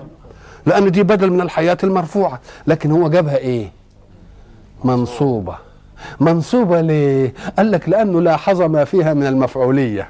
لأن 0.66 0.90
دي 0.90 1.02
بدل 1.02 1.30
من 1.30 1.40
الحياة 1.40 1.78
المرفوعة. 1.84 2.40
لكن 2.66 2.90
هو 2.90 3.08
جابها 3.10 3.36
إيه؟ 3.36 3.72
منصوبة. 4.84 5.56
منصوبة 6.20 6.80
ليه؟ 6.80 7.34
قال 7.58 7.70
لك 7.70 7.88
لأنه 7.88 8.20
لاحظ 8.20 8.62
ما 8.62 8.84
فيها 8.84 9.14
من 9.14 9.26
المفعولية. 9.26 10.08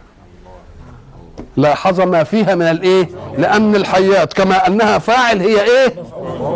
لاحظ 1.56 2.00
ما 2.00 2.24
فيها 2.24 2.54
من 2.54 2.62
الإيه؟ 2.62 3.08
لأن 3.38 3.76
الحيات 3.76 4.32
كما 4.32 4.66
أنها 4.66 4.98
فاعل 4.98 5.40
هي 5.40 5.60
إيه؟ 5.62 5.94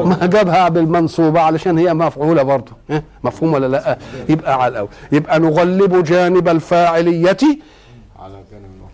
ما 0.05 0.27
جابها 0.27 0.69
بالمنصوبة 0.69 1.41
علشان 1.41 1.79
هي 1.79 1.95
مفعولة 1.95 2.43
برضه. 2.43 2.73
إيه؟ 2.91 3.03
مفهوم 3.25 3.53
ولا 3.53 3.67
لأ؟ 3.67 3.99
يبقى 4.29 4.63
على 4.63 4.73
الأول. 4.73 4.89
يبقى 5.13 5.39
نغلب 5.41 6.05
جانب 6.05 6.49
الفاعلية 6.49 7.37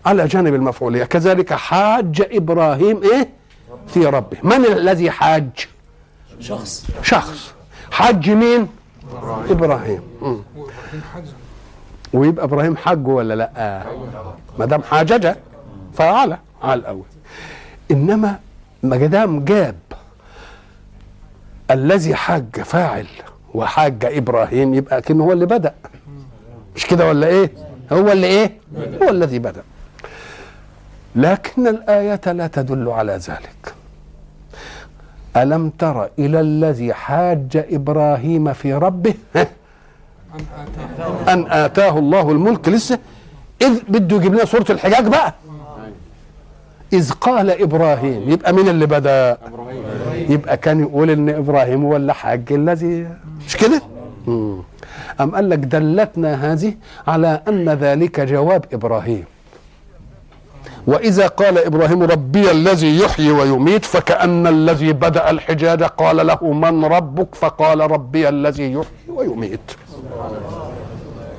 على 0.06 0.26
جانب 0.26 0.54
المفعولية. 0.54 1.04
كذلك 1.04 1.52
حاج 1.52 2.22
إبراهيم 2.32 3.00
إيه؟ 3.02 3.28
في 3.86 4.06
ربه. 4.06 4.36
من 4.42 4.64
الذي 4.66 5.10
حاج؟ 5.10 5.48
شخص. 6.40 6.86
شخص. 7.02 7.52
حج 7.90 8.30
مين؟ 8.30 8.68
إبراهيم. 9.50 10.00
مم. 10.22 10.38
ويبقى 12.12 12.44
إبراهيم 12.44 12.76
حج 12.76 13.08
ولا 13.08 13.34
لأ؟ 13.34 13.82
ما 14.58 14.64
دام 14.66 14.82
حاججه 14.82 15.36
فعل 15.94 16.36
على 16.62 16.80
الأول. 16.80 17.04
إنما 17.90 18.38
ما 18.82 18.96
دام 18.96 19.44
جاب 19.44 19.74
الذي 21.70 22.14
حج 22.14 22.60
فاعل 22.62 23.06
وحاج 23.54 24.04
إبراهيم 24.04 24.74
يبقى 24.74 25.02
كأنه 25.02 25.24
هو 25.24 25.32
اللي 25.32 25.46
بدأ. 25.46 25.74
مش 26.76 26.86
كده 26.86 27.08
ولا 27.08 27.26
إيه؟ 27.26 27.52
هو 27.92 28.12
اللي 28.12 28.26
إيه؟ 28.26 28.52
هو 29.02 29.08
الذي 29.08 29.38
بدأ. 29.38 29.62
لكن 31.16 31.66
الايه 31.66 32.32
لا 32.32 32.46
تدل 32.46 32.88
على 32.88 33.12
ذلك. 33.12 33.74
ألم 35.36 35.70
تر 35.70 36.08
إلى 36.18 36.40
الذي 36.40 36.94
حاج 36.94 37.64
إبراهيم 37.70 38.52
في 38.52 38.74
ربه؟ 38.74 39.14
أن 41.28 41.46
آتاه 41.50 41.98
الله 41.98 42.30
الملك 42.30 42.68
لسه؟ 42.68 42.98
إذ 43.62 43.80
بده 43.88 44.16
يجيب 44.16 44.34
لنا 44.34 44.44
سورة 44.44 44.66
الحجاج 44.70 45.06
بقى. 45.06 45.34
إذ 46.92 47.10
قال 47.10 47.62
إبراهيم 47.62 48.30
يبقى 48.30 48.52
مين 48.52 48.68
اللي 48.68 48.86
بدأ؟ 48.86 49.38
يبقى 50.28 50.56
كان 50.56 50.80
يقول 50.80 51.10
إن 51.10 51.28
إبراهيم 51.28 51.84
هو 51.84 51.96
اللي 51.96 52.14
الذي. 52.50 53.08
مش 53.46 53.56
كده. 53.56 53.82
أم 55.20 55.30
قال 55.34 55.50
لك 55.50 55.58
دلتنا 55.58 56.52
هذه 56.52 56.74
على 57.06 57.40
أن 57.48 57.68
ذلك 57.68 58.20
جواب 58.20 58.64
إبراهيم. 58.72 59.24
وإذا 60.86 61.26
قال 61.26 61.58
إبراهيم 61.58 62.02
ربي 62.02 62.50
الذي 62.50 62.98
يحيي 63.00 63.30
ويميت 63.30 63.84
فكأن 63.84 64.46
الذي 64.46 64.92
بدأ 64.92 65.30
الحجاج 65.30 65.82
قال 65.82 66.26
له 66.26 66.52
من 66.52 66.84
ربك؟ 66.84 67.34
فقال 67.34 67.90
ربي 67.90 68.28
الذي 68.28 68.72
يحيي 68.72 69.08
ويميت. 69.08 69.66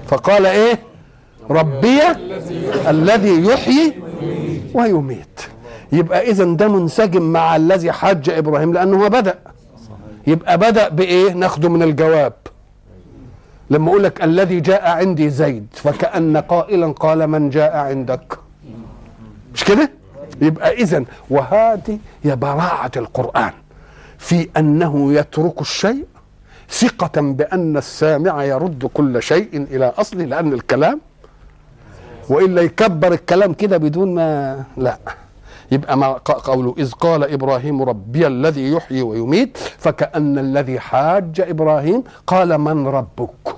فقال 0.08 0.46
إيه؟ 0.46 0.80
ربي 1.50 2.00
الذي 2.88 3.46
يحيي 3.46 3.94
ويميت. 4.74 5.40
يبقى 5.92 6.30
اذا 6.30 6.44
ده 6.44 6.68
منسجم 6.68 7.22
مع 7.22 7.56
الذي 7.56 7.92
حج 7.92 8.30
إبراهيم 8.30 8.74
لأنه 8.74 9.04
هو 9.04 9.10
بدأ. 9.10 9.40
يبقى 10.28 10.58
بدأ 10.58 10.90
بإيه؟ 10.90 11.34
ناخده 11.34 11.70
من 11.70 11.84
الجواب. 11.84 12.34
لما 13.70 13.90
أقول 13.90 14.04
لك 14.04 14.24
الذي 14.24 14.60
جاء 14.60 14.90
عندي 14.90 15.30
زيد 15.30 15.68
فكأن 15.74 16.38
قائلا 16.38 16.92
قال 16.92 17.28
من 17.28 17.50
جاء 17.50 17.78
عندك. 17.78 18.38
مش 19.54 19.64
كده؟ 19.64 19.92
يبقى 20.42 20.74
اذا 20.74 21.04
وهذه 21.30 22.00
هي 22.24 22.36
براعة 22.36 22.92
القرآن. 22.98 23.52
في 24.18 24.50
أنه 24.58 25.14
يترك 25.14 25.62
الشيء 25.62 26.06
ثقة 26.70 27.22
بأن 27.22 27.78
السامع 27.78 28.44
يرد 28.44 28.90
كل 28.94 29.24
شيء 29.24 29.68
إلى 29.72 29.94
أصله 29.98 30.26
لأن 30.26 30.54
الكلام 30.54 31.02
وإلا 32.30 32.62
يكبر 32.62 33.14
الكلام 33.14 33.54
كده 33.54 33.78
بدون 33.78 34.16
ما 34.16 34.64
لا. 34.78 34.98
يبقى 35.72 35.98
ما 35.98 36.08
قوله 36.24 36.76
إذ 36.78 36.92
قال 36.92 37.24
إبراهيم 37.24 37.82
ربي 37.84 38.28
الذي 38.28 38.72
يحيي 38.72 39.02
ويميت 39.02 39.58
فكأن 39.58 40.40
الذي 40.40 40.80
حاج 40.80 41.42
إبراهيم 41.42 42.04
قال 42.28 42.58
من 42.58 42.88
ربك؟ 42.88 43.56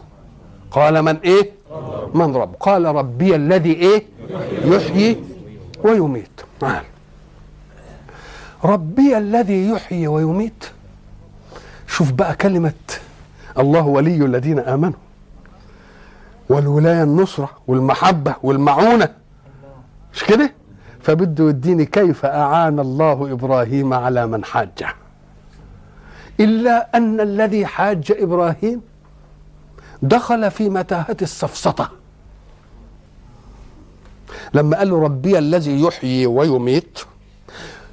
قال 0.71 1.01
من 1.01 1.17
إيه؟ 1.17 1.51
من 2.13 2.35
رب. 2.35 2.55
قال 2.59 2.85
ربي 2.85 3.35
الذي 3.35 3.73
إيه؟ 3.73 4.03
يحيي 4.65 5.17
ويميت. 5.83 6.41
نعم. 6.61 6.83
ربي 8.63 9.17
الذي 9.17 9.69
يحيي 9.69 10.07
ويميت. 10.07 10.63
شوف 11.87 12.11
بقى 12.11 12.35
كلمة 12.35 12.73
الله 13.59 13.87
ولي 13.87 14.25
الذين 14.25 14.59
آمنوا. 14.59 15.04
والولاية 16.49 17.03
النصرة 17.03 17.49
والمحبة 17.67 18.35
والمعونة. 18.43 19.09
مش 20.13 20.23
كده؟ 20.23 20.53
فبده 21.01 21.49
يديني 21.49 21.85
كيف 21.85 22.25
أعان 22.25 22.79
الله 22.79 23.31
إبراهيم 23.31 23.93
على 23.93 24.27
من 24.27 24.43
حاجة 24.45 24.95
إلا 26.39 26.97
أن 26.97 27.21
الذي 27.21 27.65
حاج 27.65 28.11
إبراهيم 28.19 28.81
دخل 30.01 30.51
في 30.51 30.69
متاهة 30.69 31.17
السفسطه 31.21 31.89
لما 34.53 34.77
قال 34.77 34.89
له 34.89 35.01
ربي 35.03 35.37
الذي 35.39 35.81
يحيي 35.81 36.25
ويميت 36.27 36.99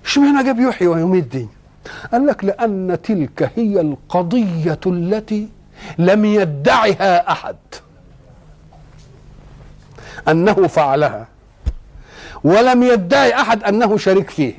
اشمعنى 0.05 0.45
جاب 0.45 0.61
يحيي 0.61 0.89
ويميت 0.89 1.25
دي؟ 1.37 1.47
قال 2.13 2.27
لك 2.27 2.45
لأن 2.45 2.99
تلك 3.03 3.53
هي 3.57 3.81
القضية 3.81 4.81
التي 4.87 5.49
لم 5.99 6.25
يدعها 6.25 7.33
أحد. 7.33 7.57
أنه 10.29 10.67
فعلها. 10.67 11.29
ولم 12.45 12.83
يدعي 12.83 13.35
أحد 13.35 13.65
أنه 13.65 13.97
شريك 13.97 14.31
فيه. 14.31 14.55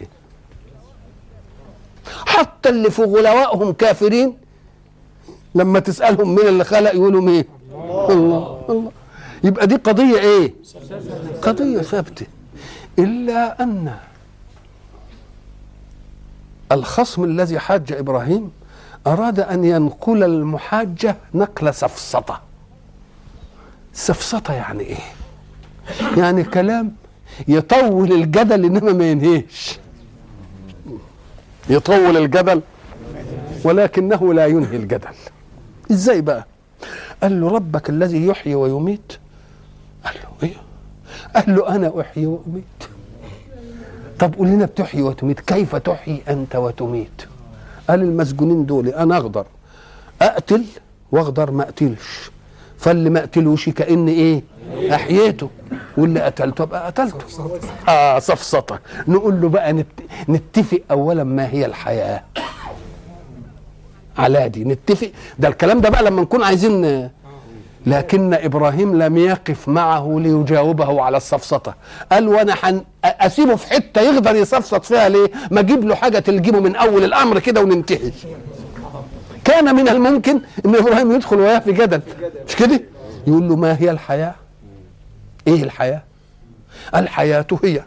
حتى 2.25 2.69
اللي 2.69 2.91
في 2.91 3.01
غلوائهم 3.03 3.73
كافرين 3.73 4.37
لما 5.55 5.79
تسألهم 5.79 6.35
مين 6.35 6.47
اللي 6.47 6.63
خلق 6.63 6.95
يقولوا 6.95 7.21
مين؟ 7.21 7.43
الله. 8.09 8.65
الله. 8.69 8.91
يبقى 9.43 9.67
دي 9.67 9.75
قضية 9.75 10.19
إيه؟ 10.19 10.53
قضية 11.41 11.81
ثابتة. 11.81 12.25
إلا 12.99 13.63
أن 13.63 13.95
الخصم 16.71 17.23
الذي 17.23 17.59
حاج 17.59 17.91
إبراهيم 17.91 18.51
أراد 19.07 19.39
أن 19.39 19.63
ينقل 19.65 20.23
المحاجة 20.23 21.15
نقل 21.33 21.73
سفسطة. 21.73 22.41
سفسطة 23.93 24.53
يعني 24.53 24.83
إيه؟ 24.83 24.97
يعني 26.17 26.43
كلام 26.43 26.93
يطول 27.47 28.11
الجدل 28.11 28.65
إنما 28.65 28.93
ما 28.93 29.11
ينهيش. 29.11 29.79
يطول 31.69 32.17
الجدل 32.17 32.61
ولكنه 33.63 34.33
لا 34.33 34.45
ينهي 34.45 34.75
الجدل. 34.75 35.15
إزاي 35.91 36.21
بقى؟ 36.21 36.45
قال 37.23 37.41
له 37.41 37.49
ربك 37.49 37.89
الذي 37.89 38.25
يحيي 38.27 38.55
ويميت. 38.55 39.13
قال 40.05 40.13
له 40.15 40.47
إيه؟ 40.47 40.55
قال 41.35 41.55
له 41.55 41.75
أنا 41.75 42.01
أحيي 42.01 42.25
وأميت. 42.25 42.63
طب 44.19 44.35
قول 44.35 44.47
لنا 44.47 44.65
بتحيي 44.65 45.01
وتميت؟ 45.01 45.39
كيف 45.39 45.75
تحيي 45.75 46.21
أنت 46.29 46.55
وتميت؟ 46.55 47.21
قال 47.89 48.01
المسجونين 48.01 48.65
دول 48.65 48.87
أنا 48.87 49.17
أقدر 49.17 49.45
أقتل 50.21 50.65
واقدر 51.11 51.51
ما 51.51 51.63
أقتلش. 51.63 52.31
فاللي 52.77 53.09
ما 53.09 53.21
قتلوش 53.21 53.69
كأن 53.69 54.07
إيه؟ 54.07 54.43
احييته 54.91 55.49
واللي 55.97 56.19
قتلته 56.21 56.61
أبقى 56.63 56.85
قتلته. 56.85 57.17
آه 57.89 58.19
سفسطه 58.19 58.79
نقول 59.07 59.41
له 59.41 59.49
بقى 59.49 59.73
نت... 59.73 59.87
نتفق 60.29 60.79
اولا 60.91 61.23
ما 61.23 61.47
هي 61.49 61.65
الحياة. 61.65 62.23
على 64.17 64.49
دي 64.49 64.63
نتفق. 64.63 65.11
ده 65.39 65.47
الكلام 65.47 65.81
ده 65.81 65.89
بقى 65.89 66.03
لما 66.03 66.21
نكون 66.21 66.43
عايزين 66.43 67.09
لكن 67.85 68.33
إبراهيم 68.33 69.03
لم 69.03 69.17
يقف 69.17 69.67
معه 69.69 70.15
ليجاوبه 70.19 71.01
على 71.01 71.17
السفسطه 71.17 71.75
قال 72.11 72.27
وأنا 72.27 72.55
حن 72.55 72.81
أسيبه 73.05 73.55
في 73.55 73.67
حتة 73.73 74.01
يقدر 74.01 74.35
يسفسط 74.35 74.85
فيها 74.85 75.09
ليه؟ 75.09 75.27
ما 75.51 75.59
أجيب 75.59 75.83
له 75.83 75.95
حاجة 75.95 76.19
تلجمه 76.19 76.59
من 76.59 76.75
أول 76.75 77.03
الأمر 77.03 77.39
كده 77.39 77.61
وننتهي. 77.61 78.11
كان 79.45 79.75
من 79.75 79.89
الممكن 79.89 80.41
إن 80.65 80.75
إبراهيم 80.75 81.11
يدخل 81.11 81.39
وياه 81.39 81.59
في 81.59 81.71
جدل. 81.71 82.01
مش 82.47 82.55
كده؟ 82.55 82.81
يقول 83.27 83.49
له 83.49 83.55
ما 83.55 83.77
هي 83.79 83.91
الحياة؟ 83.91 84.35
إيه 85.47 85.63
الحياة؟ 85.63 86.03
الحياة 86.95 87.47
هي. 87.63 87.83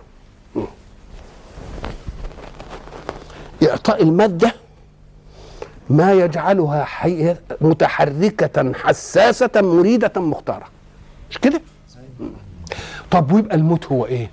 إعطاء 3.63 4.03
المادة 4.03 4.55
ما 5.91 6.13
يجعلها 6.13 6.85
حي... 6.85 7.35
متحركة 7.61 8.73
حساسة 8.75 9.51
مريدة 9.57 10.21
مختارة. 10.21 10.67
مش 11.31 11.39
كده؟ 11.39 11.61
طب 13.11 13.33
ويبقى 13.33 13.57
الموت 13.57 13.87
هو 13.87 14.07
إيه؟ 14.07 14.31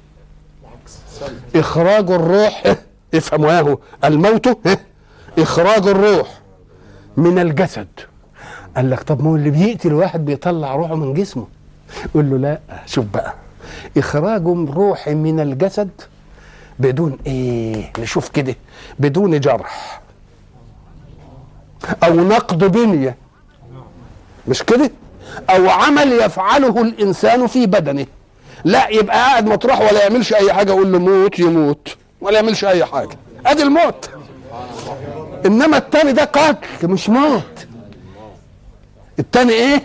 إخراج 1.55 2.12
الروح. 2.12 2.75
افهموا 3.13 3.51
ياهو. 3.53 3.77
الموت 4.03 4.57
إخراج 5.39 5.88
الروح 5.88 6.39
من 7.17 7.39
الجسد. 7.39 7.88
قال 8.75 8.89
لك 8.89 9.03
طب 9.03 9.21
ما 9.23 9.29
هو 9.29 9.36
اللي 9.36 9.49
بيقتل 9.49 9.93
واحد 9.93 10.25
بيطلع 10.25 10.75
روحه 10.75 10.95
من 10.95 11.13
جسمه. 11.13 11.47
يقول 12.06 12.29
له 12.29 12.38
لا 12.38 12.60
شوف 12.86 13.06
بقى. 13.06 13.34
إخراج 13.97 14.41
الروح 14.47 15.08
من 15.08 15.39
الجسد 15.39 15.89
بدون 16.79 17.17
إيه؟ 17.27 17.91
نشوف 17.99 18.29
كده 18.29 18.56
بدون 18.99 19.39
جرح. 19.39 20.01
أو 22.03 22.13
نقد 22.13 22.58
بنية. 22.63 23.15
مش 24.47 24.63
كده؟ 24.63 24.91
أو 25.49 25.69
عمل 25.69 26.12
يفعله 26.13 26.82
الإنسان 26.82 27.47
في 27.47 27.65
بدنه. 27.65 28.06
لا 28.65 28.89
يبقى 28.89 29.15
قاعد 29.17 29.45
مطرح 29.47 29.82
ولا 29.82 30.03
يعملش 30.03 30.34
أي 30.34 30.53
حاجة 30.53 30.71
أقول 30.71 30.91
له 30.91 30.99
موت 30.99 31.39
يموت. 31.39 31.97
ولا 32.21 32.36
يعملش 32.36 32.65
أي 32.65 32.86
حاجة. 32.86 33.17
ادي 33.45 33.63
الموت. 33.63 34.10
إنما 35.45 35.77
التاني 35.77 36.12
ده 36.12 36.23
قتل 36.23 36.88
مش 36.88 37.10
موت. 37.10 37.67
التاني 39.19 39.54
إيه؟ 39.54 39.82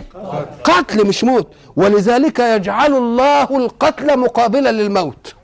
قتل 0.63 1.07
مش 1.07 1.23
موت. 1.23 1.47
ولذلك 1.75 2.39
يجعل 2.39 2.93
الله 2.95 3.57
القتل 3.57 4.19
مقابلا 4.19 4.71
للموت. 4.71 5.35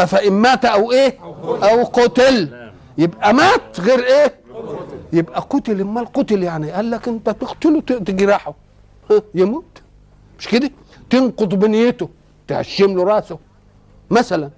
أفإن 0.00 0.32
مات 0.32 0.64
أو 0.64 0.92
إيه؟ 0.92 1.18
أو 1.44 1.84
قتل. 1.84 2.70
يبقى 2.98 3.34
مات 3.34 3.80
غير 3.80 4.04
إيه؟ 4.04 4.34
يبقى 5.12 5.40
قتل. 5.40 5.80
أمال 5.80 6.12
قتل 6.12 6.42
يعني؟ 6.42 6.70
قال 6.70 6.90
لك 6.90 7.08
أنت 7.08 7.30
تقتله 7.30 7.80
تجرحه. 7.80 8.54
يموت. 9.34 9.64
مش 10.38 10.48
كده؟ 10.48 10.70
تنقض 11.10 11.54
بنيته 11.54 12.08
تهشم 12.48 12.96
له 12.96 13.04
راسه. 13.04 13.38
مثلا 14.10 14.50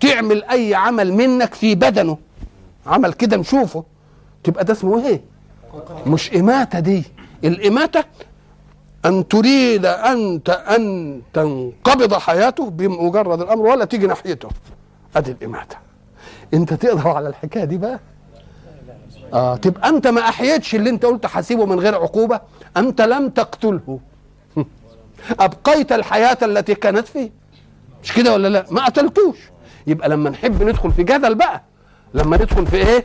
تعمل 0.00 0.44
أي 0.44 0.74
عمل 0.74 1.12
منك 1.12 1.54
في 1.54 1.74
بدنه. 1.74 2.18
عمل 2.86 3.12
كده 3.12 3.36
نشوفه. 3.36 3.84
تبقى 4.44 4.64
ده 4.64 4.72
اسمه 4.72 5.06
إيه؟ 5.06 5.20
مش 6.06 6.34
إماتة 6.34 6.80
دي. 6.80 7.04
الإماتة 7.44 8.04
أن 9.04 9.28
تريد 9.28 9.86
انت 9.86 10.50
أن 10.50 11.20
تنقبض 11.32 12.14
حياته 12.14 12.70
بمجرد 12.70 13.40
الأمر 13.40 13.66
ولا 13.66 13.84
تيجي 13.84 14.06
ناحيته. 14.06 14.48
أدي 15.16 15.30
الإماتة. 15.30 15.76
أنت 16.54 16.74
تقدر 16.74 17.08
على 17.08 17.28
الحكاية 17.28 17.64
دي 17.64 17.78
بقى؟ 17.78 18.00
آه 19.34 19.56
تبقى 19.56 19.88
أنت 19.88 20.06
ما 20.06 20.20
أحييتش 20.20 20.74
اللي 20.74 20.90
أنت 20.90 21.04
قلت 21.04 21.26
حاسبه 21.26 21.66
من 21.66 21.80
غير 21.80 21.94
عقوبة. 21.94 22.40
أنت 22.76 23.00
لم 23.00 23.28
تقتله. 23.28 23.98
أبقيت 25.40 25.92
الحياة 25.92 26.38
التي 26.42 26.74
كانت 26.74 27.06
فيه. 27.08 27.30
مش 28.02 28.12
كده 28.12 28.32
ولا 28.32 28.48
لا؟ 28.48 28.66
ما 28.70 28.84
قتلتوش. 28.84 29.38
يبقى 29.86 30.08
لما 30.08 30.30
نحب 30.30 30.62
ندخل 30.62 30.92
في 30.92 31.02
جدل 31.02 31.34
بقى. 31.34 31.62
لما 32.14 32.36
ندخل 32.36 32.66
في 32.66 32.76
إيه؟ 32.76 33.04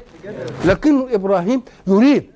لكن 0.66 1.14
إبراهيم 1.14 1.62
يريد 1.88 2.32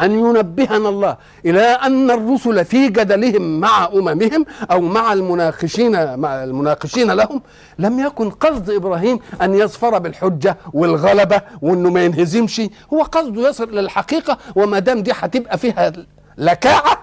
أن 0.00 0.12
ينبهنا 0.12 0.88
الله 0.88 1.16
إلى 1.46 1.60
أن 1.60 2.10
الرسل 2.10 2.64
في 2.64 2.88
جدلهم 2.88 3.60
مع 3.60 3.86
أممهم 3.94 4.46
أو 4.70 4.80
مع 4.80 5.12
المناقشين 5.12 6.18
مع 6.18 6.44
المناقشين 6.44 7.10
لهم 7.10 7.42
لم 7.78 8.00
يكن 8.00 8.30
قصد 8.30 8.70
إبراهيم 8.70 9.18
أن 9.42 9.54
يظفر 9.54 9.98
بالحجة 9.98 10.56
والغلبة 10.72 11.40
وأنه 11.62 11.90
ما 11.90 12.04
ينهزمش. 12.04 12.62
هو 12.92 13.02
قصده 13.02 13.48
يصل 13.48 13.70
للحقيقة 13.78 14.38
وما 14.56 14.78
دام 14.78 15.02
دي 15.02 15.12
هتبقى 15.14 15.58
فيها 15.58 15.92
لكاعة 16.38 16.98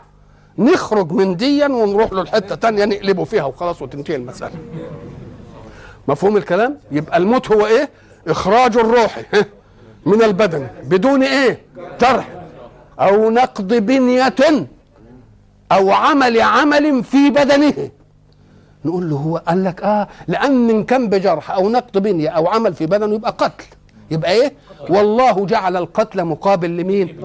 نخرج 0.58 1.12
من 1.12 1.36
ديا 1.36 1.68
ونروح 1.68 2.14
له 2.14 2.22
الحتة 2.22 2.56
تانية 2.56 2.86
نقلبه 2.86 3.24
فيها 3.24 3.44
وخلاص 3.44 3.82
وتنتهي 3.82 4.16
المسألة. 4.16 4.52
مفهوم 6.08 6.38
الكلام؟ 6.38 6.78
يبقى 6.92 7.18
الموت 7.18 7.52
هو 7.52 7.66
إيه؟ 7.66 7.90
إخراج 8.28 8.78
الروح 8.78 9.22
من 10.06 10.24
البدن 10.24 10.68
بدون 10.84 11.24
إيه؟ 11.24 11.62
جرح. 12.02 12.30
أو 13.00 13.30
نقض 13.30 13.74
بنية 13.74 14.34
أو 15.72 15.92
عمل 15.92 16.42
عمل 16.42 17.04
في 17.04 17.30
بدنه. 17.30 17.90
نقول 18.86 19.10
له 19.10 19.16
هو 19.16 19.38
قال 19.38 19.64
لك 19.64 19.82
آه 19.84 20.08
لأن 20.28 20.70
ان 20.70 20.84
كان 20.84 21.10
بجرح 21.10 21.52
أو 21.52 21.70
نقض 21.70 21.98
بنية 21.98 22.30
أو 22.30 22.48
عمل 22.48 22.74
في 22.74 22.86
بدنه 22.86 23.16
يبقى 23.16 23.36
قتل. 23.38 23.66
يبقى 24.12 24.32
إيه؟ 24.32 24.54
والله 24.90 25.46
جعل 25.46 25.78
القتل 25.78 26.24
مقابل 26.26 26.78
لمين؟ 26.78 27.18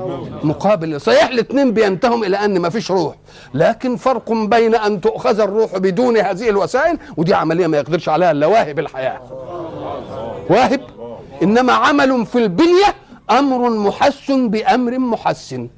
مقابل. 0.43 1.01
صحيح 1.01 1.29
الاثنين 1.29 1.73
بينتهم 1.73 2.25
إلى 2.25 2.37
أن 2.45 2.59
ما 2.59 2.69
فيش 2.69 2.91
روح. 2.91 3.15
لكن 3.55 3.97
فرق 3.97 4.33
بين 4.33 4.75
أن 4.75 5.01
تؤخذ 5.01 5.41
الروح 5.41 5.79
بدون 5.79 6.17
هذه 6.17 6.49
الوسائل 6.49 6.99
ودي 7.17 7.35
عملية 7.35 7.67
ما 7.67 7.77
يقدرش 7.79 8.09
عليها 8.09 8.31
إلا 8.31 8.47
واهب 8.47 8.79
الحياة. 8.79 9.21
واهب. 10.51 10.81
إنما 11.43 11.73
عمل 11.73 12.27
في 12.27 12.39
البنية 12.39 12.95
أمر 13.31 13.71
محسن 13.71 14.49
بأمر 14.51 14.99
محسن 14.99 15.69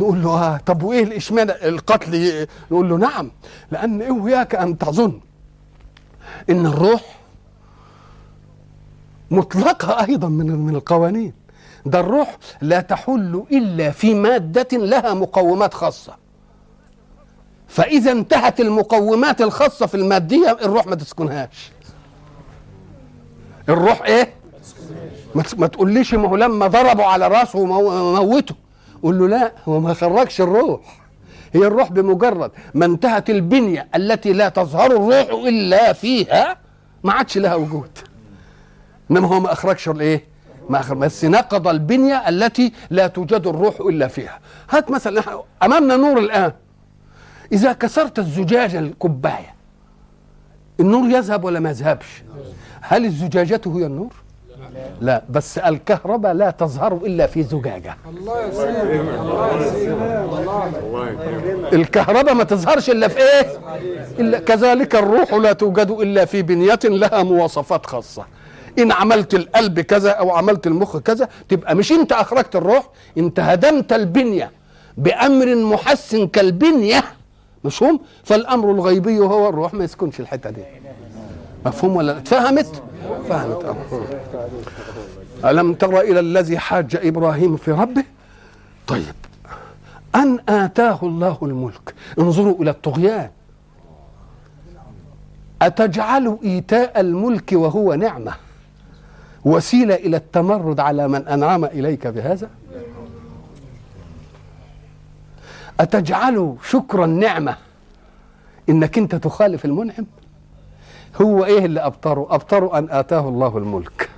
نقول 0.00 0.22
له 0.22 0.30
آه 0.30 0.56
طب 0.66 0.82
وإيه 0.82 1.02
الإشمعنى 1.02 1.68
القتل؟ 1.68 2.46
نقول 2.70 2.88
له 2.88 2.96
نعم 2.96 3.30
لأن 3.70 4.02
إياك 4.02 4.54
أن 4.54 4.78
تظن 4.78 5.20
إن 6.50 6.66
الروح 6.66 7.18
مطلقة 9.30 10.04
أيضا 10.08 10.28
من 10.28 10.46
من 10.66 10.74
القوانين. 10.76 11.32
ده 11.86 12.00
الروح 12.00 12.36
لا 12.60 12.80
تحل 12.80 13.44
إلا 13.52 13.90
في 13.90 14.14
مادة 14.14 14.68
لها 14.78 15.14
مقومات 15.14 15.74
خاصة. 15.74 16.16
فإذا 17.68 18.12
انتهت 18.12 18.60
المقومات 18.60 19.40
الخاصة 19.40 19.86
في 19.86 19.94
المادية 19.94 20.50
الروح 20.62 20.86
ما 20.86 20.94
تسكنهاش. 20.94 21.72
الروح 23.68 24.02
إيه؟ 24.02 24.32
ما 25.34 25.66
تقوليش 25.66 26.14
ما 26.14 26.28
هو 26.28 26.36
لما 26.36 26.66
ضربوا 26.66 27.04
على 27.04 27.28
راسه 27.28 27.58
وموته. 27.58 28.54
قول 29.02 29.18
له 29.18 29.28
لا 29.28 29.52
هو 29.68 29.80
ما 29.80 29.94
خرجش 29.94 30.40
الروح. 30.40 30.80
هي 31.52 31.66
الروح 31.66 31.92
بمجرد 31.92 32.50
ما 32.74 32.86
انتهت 32.86 33.30
البنية 33.30 33.88
التي 33.94 34.32
لا 34.32 34.48
تظهر 34.48 34.90
الروح 34.90 35.46
إلا 35.48 35.92
فيها 35.92 36.56
ما 37.04 37.12
عادش 37.12 37.38
لها 37.38 37.54
وجود. 37.54 37.90
إنما 39.10 39.28
هو 39.28 39.40
ما 39.40 39.52
أخرجش 39.52 39.88
الإيه 39.88 40.24
ما 40.70 40.80
أخرج 40.80 40.98
بس 40.98 41.24
نقض 41.24 41.68
البنية 41.68 42.28
التي 42.28 42.72
لا 42.90 43.06
توجد 43.06 43.46
الروح 43.46 43.80
إلا 43.80 44.08
فيها. 44.08 44.38
هات 44.70 44.90
مثلا 44.90 45.22
أمامنا 45.62 45.96
نور 45.96 46.18
الآن. 46.18 46.52
إذا 47.52 47.72
كسرت 47.72 48.18
الزجاجة 48.18 48.78
الكباية 48.78 49.54
النور 50.80 51.10
يذهب 51.10 51.44
ولا 51.44 51.60
ما 51.60 51.70
يذهبش؟ 51.70 52.22
هل 52.80 53.04
الزجاجة 53.04 53.60
هي 53.66 53.86
النور؟ 53.86 54.12
لا 55.00 55.22
بس 55.30 55.58
الكهرباء 55.58 56.32
لا 56.32 56.50
تظهر 56.50 56.92
إلا 56.94 57.26
في 57.26 57.42
زجاجة. 57.42 57.96
الله 58.08 58.48
الكهرباء 61.72 62.34
ما 62.34 62.44
تظهرش 62.44 62.90
إلا 62.90 63.08
في 63.08 63.18
إيه؟ 63.18 63.46
إلا 64.18 64.38
كذلك 64.38 64.94
الروح 64.94 65.34
لا 65.34 65.52
توجد 65.52 65.90
إلا 65.90 66.24
في 66.24 66.42
بنية 66.42 66.78
لها 66.84 67.22
مواصفات 67.22 67.86
خاصة. 67.86 68.24
إن 68.78 68.92
عملت 68.92 69.34
القلب 69.34 69.80
كذا 69.80 70.10
أو 70.10 70.30
عملت 70.30 70.66
المخ 70.66 70.96
كذا 70.96 71.28
تبقى 71.48 71.74
مش 71.74 71.92
أنت 71.92 72.12
أخرجت 72.12 72.56
الروح 72.56 72.88
أنت 73.18 73.40
هدمت 73.40 73.92
البنية 73.92 74.50
بأمر 74.96 75.54
محسن 75.54 76.26
كالبنية 76.26 77.04
مفهوم؟ 77.64 78.00
فالأمر 78.24 78.70
الغيبي 78.70 79.18
هو 79.18 79.48
الروح 79.48 79.74
ما 79.74 79.84
يسكنش 79.84 80.20
الحتة 80.20 80.50
دي. 80.50 80.62
مفهوم 81.68 81.96
ولا 81.96 82.18
اتفهمت 82.18 82.82
فهمت 83.28 83.76
ألم 85.44 85.74
تر 85.74 86.00
إلى 86.00 86.20
الذي 86.20 86.58
حاج 86.58 86.96
إبراهيم 86.96 87.56
في 87.56 87.72
ربه؟ 87.72 88.04
طيب 88.86 89.14
أن 90.14 90.38
آتاه 90.48 90.98
الله 91.02 91.38
الملك. 91.42 91.94
انظروا 92.18 92.62
إلى 92.62 92.70
الطغيان. 92.70 93.30
أتجعل 95.62 96.38
إيتاء 96.44 97.00
الملك 97.00 97.52
وهو 97.52 97.94
نعمة؟ 97.94 98.32
وسيلة 99.44 99.94
إلى 99.94 100.16
التمرد 100.16 100.80
على 100.80 101.08
من 101.08 101.28
أنعم 101.28 101.64
إليك 101.64 102.06
بهذا؟ 102.06 102.50
أتجعل 105.80 106.56
شكر 106.68 107.04
النعمة؟ 107.04 107.56
إنك 108.68 108.98
أنت 108.98 109.14
تخالف 109.14 109.64
المنعم؟ 109.64 110.06
هو 111.22 111.44
إيه 111.44 111.64
اللي 111.64 111.80
أبطره؟ 111.80 112.26
أبطره 112.30 112.78
أن 112.78 112.88
آتاه 112.90 113.28
الله 113.28 113.58
الملك. 113.58 114.08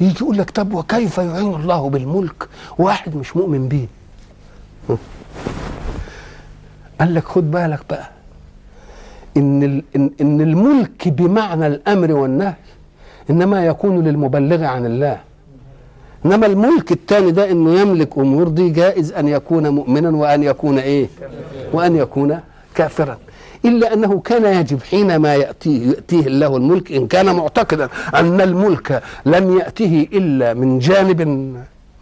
يجي 0.00 0.14
يقول 0.20 0.38
لك 0.38 0.50
طب 0.50 0.74
وكيف 0.74 1.18
يعين 1.18 1.54
الله 1.54 1.90
بالملك؟ 1.90 2.48
واحد 2.78 3.16
مش 3.16 3.36
مؤمن 3.36 3.68
به 3.68 3.86
قال 7.00 7.14
لك 7.14 7.24
خد 7.24 7.50
بالك 7.50 7.80
بقى. 7.90 8.08
إن 9.36 9.82
ان 9.96 10.40
الملك 10.40 11.08
بمعنى 11.08 11.66
الأمر 11.66 12.12
والنهي 12.12 12.54
إنما 13.30 13.66
يكون 13.66 14.04
للمبلغ 14.04 14.64
عن 14.64 14.86
الله. 14.86 15.20
إنما 16.26 16.46
الملك 16.46 16.92
الثاني 16.92 17.30
ده 17.30 17.50
إنه 17.50 17.80
يملك 17.80 18.18
أمور 18.18 18.48
دي 18.48 18.68
جائز 18.70 19.12
أن 19.12 19.28
يكون 19.28 19.68
مؤمنا 19.68 20.10
وأن 20.10 20.42
يكون 20.42 20.78
إيه؟ 20.78 21.08
وأن 21.72 21.96
يكون 21.96 22.40
كافرا. 22.74 23.18
إلا 23.64 23.92
أنه 23.92 24.20
كان 24.20 24.60
يجب 24.60 24.82
حينما 24.82 25.34
ياتيه 25.34 25.86
يأتيه 25.88 26.26
الله 26.26 26.56
الملك 26.56 26.92
إن 26.92 27.06
كان 27.06 27.36
معتقدا 27.36 27.88
أن 28.14 28.40
الملك 28.40 29.02
لم 29.26 29.58
يأته 29.58 30.08
إلا 30.12 30.54
من 30.54 30.78
جانب 30.78 31.22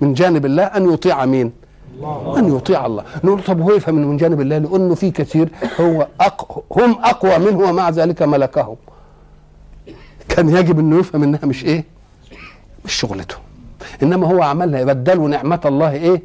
من 0.01 0.15
جانب 0.15 0.47
الله 0.47 0.63
أن 0.63 0.93
يطيع 0.93 1.25
مين؟ 1.27 1.53
أن 2.37 2.57
يطيع 2.57 2.87
الله. 2.87 3.05
نقول 3.25 3.43
طب 3.43 3.61
هو 3.61 3.73
يفهم 3.73 3.95
من 3.95 4.17
جانب 4.17 4.41
الله؟ 4.41 4.59
لأنه 4.59 4.95
في 4.95 5.11
كثير 5.11 5.49
هو 5.81 6.07
أق... 6.21 6.65
هم 6.73 6.93
أقوى 7.05 7.39
منه 7.39 7.59
ومع 7.59 7.91
ذلك 7.91 8.23
ملكهم. 8.23 8.77
كان 10.29 10.49
يجب 10.49 10.79
إنه 10.79 10.99
يفهم 10.99 11.23
إنها 11.23 11.41
مش 11.45 11.65
إيه؟ 11.65 11.85
مش 12.85 12.93
شغلته. 12.93 13.37
إنما 14.03 14.27
هو 14.27 14.43
عملها 14.43 14.85
بدلوا 14.85 15.29
نعمة 15.29 15.61
الله 15.65 15.93
إيه؟ 15.93 16.23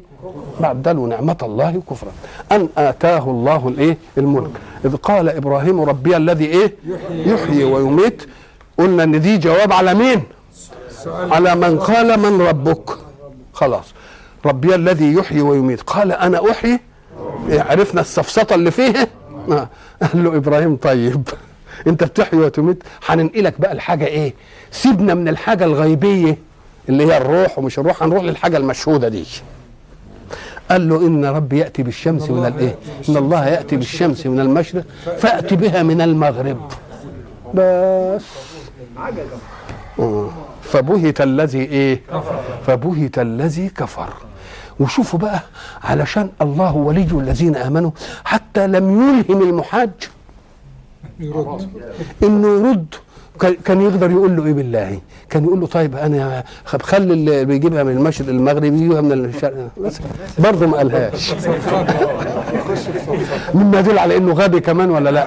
بدلوا 0.60 1.08
نعمة 1.08 1.36
الله 1.42 1.82
كفرا. 1.90 2.10
أن 2.52 2.68
آتاه 2.78 3.30
الله 3.30 3.68
الإيه؟ 3.68 3.96
الملك. 4.18 4.50
إذ 4.84 4.96
قال 4.96 5.28
إبراهيم 5.28 5.80
ربي 5.80 6.16
الذي 6.16 6.44
إيه؟ 6.46 6.74
يحيي 7.10 7.64
ويميت. 7.64 8.22
قلنا 8.78 9.02
إن 9.04 9.20
دي 9.20 9.38
جواب 9.38 9.72
على 9.72 9.94
مين؟ 9.94 10.22
على 11.06 11.54
من 11.54 11.78
قال 11.78 12.20
من 12.20 12.40
ربك. 12.42 12.90
خلاص. 13.52 13.84
ربي 14.46 14.74
الذي 14.74 15.12
يحيي 15.14 15.40
ويميت. 15.40 15.80
قال 15.82 16.12
أنا 16.12 16.50
أحيي؟ 16.50 16.80
عرفنا 17.50 18.00
السفسطة 18.00 18.54
اللي 18.54 18.70
فيه. 18.70 19.08
آه. 19.50 19.68
قال 20.02 20.24
له 20.24 20.36
إبراهيم 20.36 20.76
طيب. 20.76 21.28
أنت 21.86 22.04
بتحيي 22.04 22.40
وتميت. 22.40 22.82
هننقلك 23.06 23.60
بقى 23.60 23.72
الحاجة 23.72 24.06
إيه؟ 24.06 24.34
سيبنا 24.70 25.14
من 25.14 25.28
الحاجة 25.28 25.64
الغيبية. 25.64 26.49
اللي 26.90 27.06
هي 27.06 27.16
الروح 27.16 27.58
ومش 27.58 27.78
الروح 27.78 28.02
هنروح 28.02 28.22
للحاجة 28.24 28.56
المشهودة 28.56 29.08
دي. 29.08 29.24
قال 30.70 30.88
له 30.88 30.96
إن 31.06 31.24
ربي 31.24 31.58
يأتي 31.58 31.82
بالشمس 31.82 32.30
من 32.30 32.46
الايه 32.46 32.74
إن 33.08 33.16
الله 33.16 33.46
يأتي 33.48 33.76
بالشمس 33.76 34.26
من 34.26 34.40
المشرق 34.40 34.84
فأت 35.18 35.54
بها 35.54 35.82
من 35.82 36.00
المغرب. 36.00 36.72
بس. 37.54 38.24
آه. 39.98 40.30
فبهت 40.62 41.20
الذي 41.20 41.58
إيه؟ 41.62 42.00
فبهت 42.66 43.18
الذي 43.18 43.68
كفر. 43.68 44.08
وشوفوا 44.80 45.18
بقى 45.18 45.40
علشان 45.82 46.30
الله 46.42 46.76
ولي 46.76 47.08
الذين 47.12 47.56
آمنوا 47.56 47.90
حتى 48.24 48.66
لم 48.66 48.90
يلهم 49.00 49.42
المحاج. 49.42 49.90
يرد. 51.20 51.68
إنه 52.22 52.48
يرد. 52.68 52.94
كان- 53.64 53.80
يقدر 53.80 54.10
يقول 54.10 54.36
له 54.36 54.46
إيه 54.46 54.52
بالله؟ 54.52 54.98
كان 55.30 55.44
يقول 55.44 55.60
له 55.60 55.66
طيب 55.66 55.96
أنا 55.96 56.44
خب 56.64 56.82
خلي 56.82 57.12
اللي 57.12 57.44
بيجيبها 57.44 57.82
من 57.82 57.92
المشرق 57.92 58.28
المغرب 58.28 58.64
يجيبها 58.64 59.00
من 59.00 59.12
الشرق. 59.12 59.68
برضه 60.38 60.66
ما 60.66 60.76
قالهاش. 60.76 61.32
مما 63.54 63.78
يدل 63.78 63.98
على 63.98 64.16
إنه 64.16 64.32
غبي 64.32 64.60
كمان 64.60 64.90
ولا 64.90 65.10
لا؟ 65.10 65.26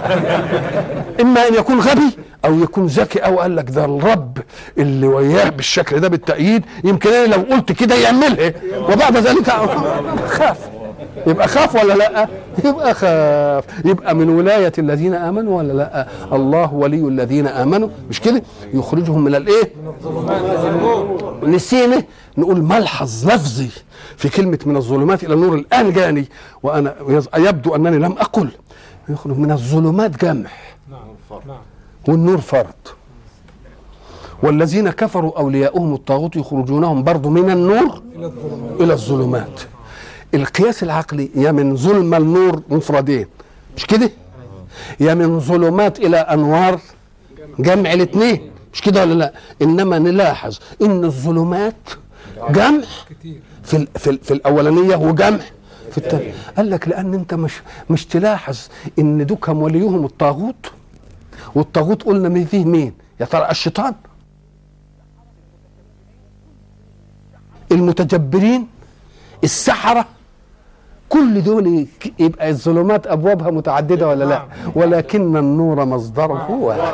إما 1.22 1.48
أن 1.48 1.54
يكون 1.54 1.80
غبي 1.80 2.18
أو 2.46 2.60
يكون 2.60 2.86
ذكي 2.86 3.20
أو 3.20 3.40
قال 3.40 3.56
لك 3.56 3.70
ده 3.70 3.86
الرب 3.86 4.38
اللي 4.78 5.08
وياه 5.08 5.50
بالشكل 5.50 6.00
ده 6.00 6.08
بالتأييد 6.08 6.64
يمكن 6.84 7.10
أنا 7.10 7.36
لو 7.36 7.42
قلت 7.56 7.72
كده 7.72 7.96
يعملها. 7.96 8.54
وبعد 8.92 9.18
ذلك 9.18 9.50
خاف 10.28 10.58
يبقى 11.28 11.48
خاف 11.48 11.76
ولا 11.76 11.94
لا؟ 11.94 12.28
يبقى 12.66 12.94
خاف. 12.94 13.86
يبقى 13.86 14.16
من 14.16 14.30
ولاية 14.30 14.72
الذين 14.78 15.14
آمنوا 15.14 15.58
ولا 15.58 15.74
لا؟ 15.74 16.08
الله 16.36 16.74
ولي 16.74 17.08
الذين 17.08 17.48
آمنوا. 17.48 17.90
مش 18.10 18.22
كده؟ 18.22 18.44
يخرجهم 18.74 19.24
من 19.24 19.36
الايه 19.36 19.72
نسينا 21.44 22.04
نقول 22.38 22.62
ملحظ 22.62 23.28
لفظي 23.28 23.70
في 24.18 24.30
كلمة 24.30 24.60
من 24.66 24.78
الظلمات 24.78 25.24
إلى 25.24 25.34
النور 25.34 25.56
الآن 25.56 25.92
جاني. 25.92 26.26
وأنا 26.64 26.96
يبدو 27.38 27.76
أنني 27.76 27.98
لم 27.98 28.12
أقل. 28.12 28.50
يخرج 29.10 29.38
من 29.38 29.52
الظلمات 29.52 30.24
نعم 30.24 30.44
والنور 32.08 32.38
فرد. 32.38 32.74
والذين 34.44 34.90
كفروا 34.90 35.40
أولياؤهم 35.40 35.94
الطاغوت 35.94 36.36
يخرجونهم 36.36 37.04
برضو 37.04 37.30
من 37.30 37.50
النور 37.50 38.02
إلى 38.80 38.94
الظلمات. 38.94 39.62
القياس 40.34 40.84
العقلي 40.84 41.30
يا 41.36 41.52
من 41.52 41.76
ظلم 41.76 42.14
النور 42.14 42.62
مفردين. 42.70 43.28
مش 43.78 43.86
كده؟ 43.86 44.12
يا 45.00 45.14
من 45.14 45.40
ظلمات 45.40 46.00
إلى 46.00 46.18
أنوار 46.18 46.80
جمع 47.60 47.94
الاثنين. 47.94 48.52
مش 48.74 48.82
كده 48.82 49.02
ولا 49.02 49.14
لا؟ 49.14 49.34
إنما 49.62 50.00
نلاحظ 50.00 50.58
إن 50.82 51.04
الظلمات 51.04 51.76
جمع. 52.50 52.82
في 53.64 53.88
في, 53.96 54.18
في 54.18 54.32
الأولانية 54.34 54.96
وجمع 54.96 55.40
في 55.92 55.98
الثانية. 55.98 56.34
قال 56.58 56.70
لك 56.70 56.88
لأن 56.88 57.14
أنت 57.14 57.34
مش 57.34 57.54
مش 57.90 58.06
تلاحظ 58.06 58.60
إن 59.00 59.26
دوكم 59.26 59.62
وليهم 59.62 60.06
الطاغوت. 60.06 60.72
والطاغوت 61.56 62.04
قلنا 62.04 62.30
مين 62.30 62.46
فيه 62.46 62.66
مين؟ 62.66 62.94
يا 63.20 63.26
ترى 63.26 63.52
الشيطان. 63.52 63.94
المتجبرين 67.72 68.68
السحرة. 69.44 70.06
كل 71.14 71.44
دول 71.44 71.88
يبقى 72.20 72.50
الظلمات 72.50 73.08
أبوابها 73.08 73.52
متعددة 73.52 74.08
ولا 74.08 74.24
لا؟ 74.24 74.46
ولكن 74.76 75.38
النور 75.38 75.86
مصدره 75.86 76.52
واحد 76.52 76.94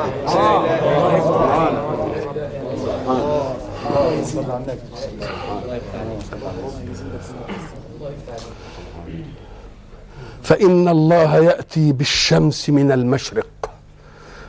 فإن 10.42 10.88
الله 10.88 11.36
يأتي 11.36 11.92
بالشمس 11.92 12.70
من 12.70 12.92
المشرق 12.92 13.70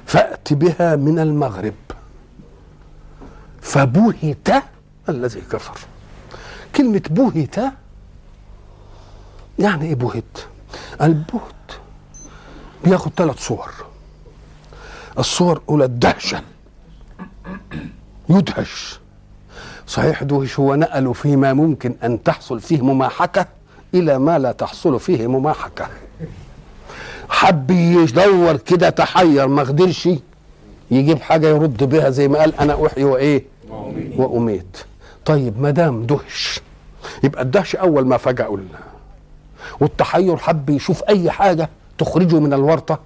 فأت 0.06 0.54
بها 0.54 0.96
من 0.96 1.20
المغرب. 1.20 1.74
فبهت 3.62 4.64
الذي 5.10 5.42
كفر. 5.52 5.78
كلمة 6.76 7.02
بهت 7.10 7.56
يعني 9.62 9.86
إيه 9.86 9.96
بهت 9.96 10.38
البهت 11.02 11.72
بياخد 12.84 13.12
ثلاث 13.18 13.40
صور. 13.40 13.72
الصور 15.20 15.58
الأولى 15.58 15.86
الدهشة. 15.86 16.42
يدهش. 18.30 19.00
صحيح 19.88 20.24
دهش 20.24 20.60
هو 20.60 20.76
نقله 20.76 21.14
فيما 21.14 21.54
ممكن 21.54 21.96
أن 22.04 22.24
تحصل 22.24 22.60
فيه 22.60 22.82
مماحكة 22.82 23.46
إلى 23.94 24.20
ما 24.20 24.40
لا 24.40 24.52
تحصل 24.52 25.00
فيه 25.00 25.28
مماحكة. 25.28 25.88
حب 27.30 27.72
يدور 27.72 28.58
كده 28.58 28.90
تحير 28.90 29.48
ما 29.48 29.64
قدرش 29.64 30.10
يجيب 30.92 31.22
حاجة 31.22 31.48
يرد 31.48 31.84
بها 31.84 32.10
زي 32.10 32.28
ما 32.28 32.40
قال 32.40 32.56
أنا 32.56 32.86
أحيي 32.88 33.04
وإيه؟ 33.04 33.44
وأميت. 34.18 34.78
طيب 35.26 35.62
ما 35.62 35.70
دام 35.72 36.04
دهش 36.06 36.60
يبقى 37.24 37.42
الدهش 37.42 37.76
أول 37.76 38.06
ما 38.08 38.18
فجأوا 38.18 38.58
لنا 38.58 38.80
والتحير 39.82 40.38
حب 40.38 40.70
يشوف 40.70 41.04
أي 41.10 41.32
حاجة 41.32 41.70
تخرجه 41.98 42.40
من 42.40 42.54
الورطة 42.54 43.00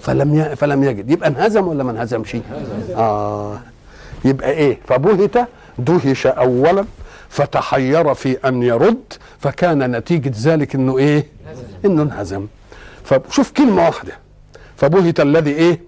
فلم. 0.00 0.54
فلم 0.54 0.84
يجد 0.84 1.10
يبقى 1.10 1.28
انهزم 1.28 1.68
ولا 1.68 1.84
ما 1.84 1.90
انهزمش؟ 1.90 2.36
آه 2.96 3.58
يبقى 4.24 4.50
إيه؟ 4.50 4.78
فبهت 4.88 5.48
دهش 5.78 6.26
اولا 6.26 6.84
فتحير 7.28 8.14
في 8.14 8.48
أن 8.48 8.62
يرد 8.62 9.02
فكان 9.40 9.96
نتيجة 9.96 10.32
ذلك 10.40 10.74
إنه 10.74 10.98
إيه؟ 10.98 11.26
إنه 11.84 12.02
انهزم 12.02 12.46
فشوف 13.04 13.50
كلمة 13.50 13.86
واحدة 13.86 14.12
فبهت 14.76 15.20
الذي 15.20 15.50
إيه؟ 15.50 15.80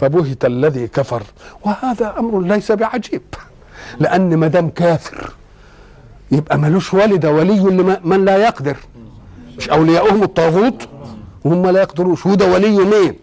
فبهت 0.00 0.44
الذي 0.44 0.86
كفر 0.88 1.22
وهذا 1.64 2.14
أمر 2.18 2.40
ليس 2.40 2.72
بعجيب 2.72 3.22
لأن 4.00 4.36
ما 4.36 4.46
دام 4.48 4.68
كافر 4.70 5.30
يبقى 6.32 6.58
ملوش 6.58 6.94
والد 6.94 7.26
ولي 7.26 7.58
لمن 7.60 8.24
لا 8.24 8.36
يقدر 8.36 8.76
مش 9.58 9.70
أولياؤهم 9.70 10.22
الطاغوت 10.22 10.88
وهم 11.44 11.66
لا 11.66 11.80
يقدروش 11.80 12.26
وده 12.26 12.46
ولي 12.52 12.76
مين؟ 12.78 13.14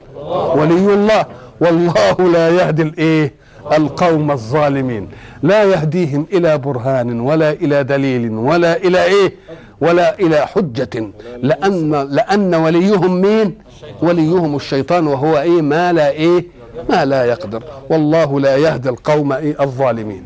ولي 0.56 0.94
الله. 0.94 1.26
والله 1.62 2.32
لا 2.34 2.50
يهدي 2.50 2.82
الإيه؟ 2.82 3.34
القوم 3.72 4.32
الظالمين. 4.32 5.10
لا 5.44 5.64
يهديهم 5.64 6.26
إلى 6.34 6.58
برهان 6.58 7.20
ولا 7.20 7.52
إلى 7.52 7.84
دليل 7.84 8.32
ولا 8.32 8.78
إلى 8.78 9.04
إيه؟ 9.04 9.34
ولا 9.82 10.20
إلى 10.20 10.48
حجة. 10.48 11.12
لأن 11.44 11.92
لأن 12.10 12.56
وليهم 12.56 13.22
مين؟ 13.22 13.56
وليهم 14.02 14.56
الشيطان 14.56 15.08
وهو 15.08 15.38
إيه؟ 15.40 15.62
ما 15.62 15.94
لا 15.94 16.10
إيه؟ 16.10 16.46
ما 16.90 17.06
لا 17.06 17.26
يقدر. 17.26 17.64
والله 17.90 18.40
لا 18.40 18.58
يهدي 18.58 18.90
القوم 18.90 19.34
إيه؟ 19.34 19.56
الظالمين. 19.64 20.24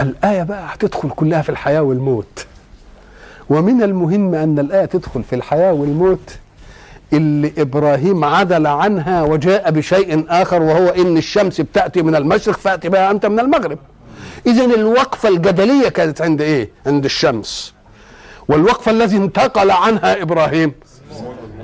الآية 0.00 0.42
بقى 0.42 0.74
هتدخل 0.74 1.10
كلها 1.10 1.42
في 1.42 1.48
الحياة 1.48 1.82
والموت. 1.82 2.46
ومن 3.50 3.82
المهم 3.82 4.34
أن 4.34 4.58
الآية 4.58 4.84
تدخل 4.84 5.22
في 5.22 5.34
الحياة 5.36 5.72
والموت 5.72 6.38
اللي 7.12 7.52
إبراهيم 7.58 8.24
عدل 8.24 8.66
عنها 8.66 9.22
وجاء 9.22 9.70
بشيء 9.70 10.24
آخر 10.28 10.62
وهو 10.62 10.88
إن 10.88 11.16
الشمس 11.16 11.60
بتأتي 11.60 12.02
من 12.02 12.16
المشرق 12.16 12.56
فأتي 12.56 12.88
بها 12.88 13.10
أنت 13.10 13.26
من 13.26 13.40
المغرب. 13.40 13.78
إذا 14.46 14.64
الوقفة 14.64 15.28
الجدلية 15.28 15.88
كانت 15.88 16.22
عند 16.22 16.40
إيه؟ 16.40 16.70
عند 16.86 17.04
الشمس. 17.04 17.74
والوقفة 18.48 18.90
الذي 18.90 19.16
انتقل 19.16 19.70
عنها 19.70 20.22
إبراهيم 20.22 20.72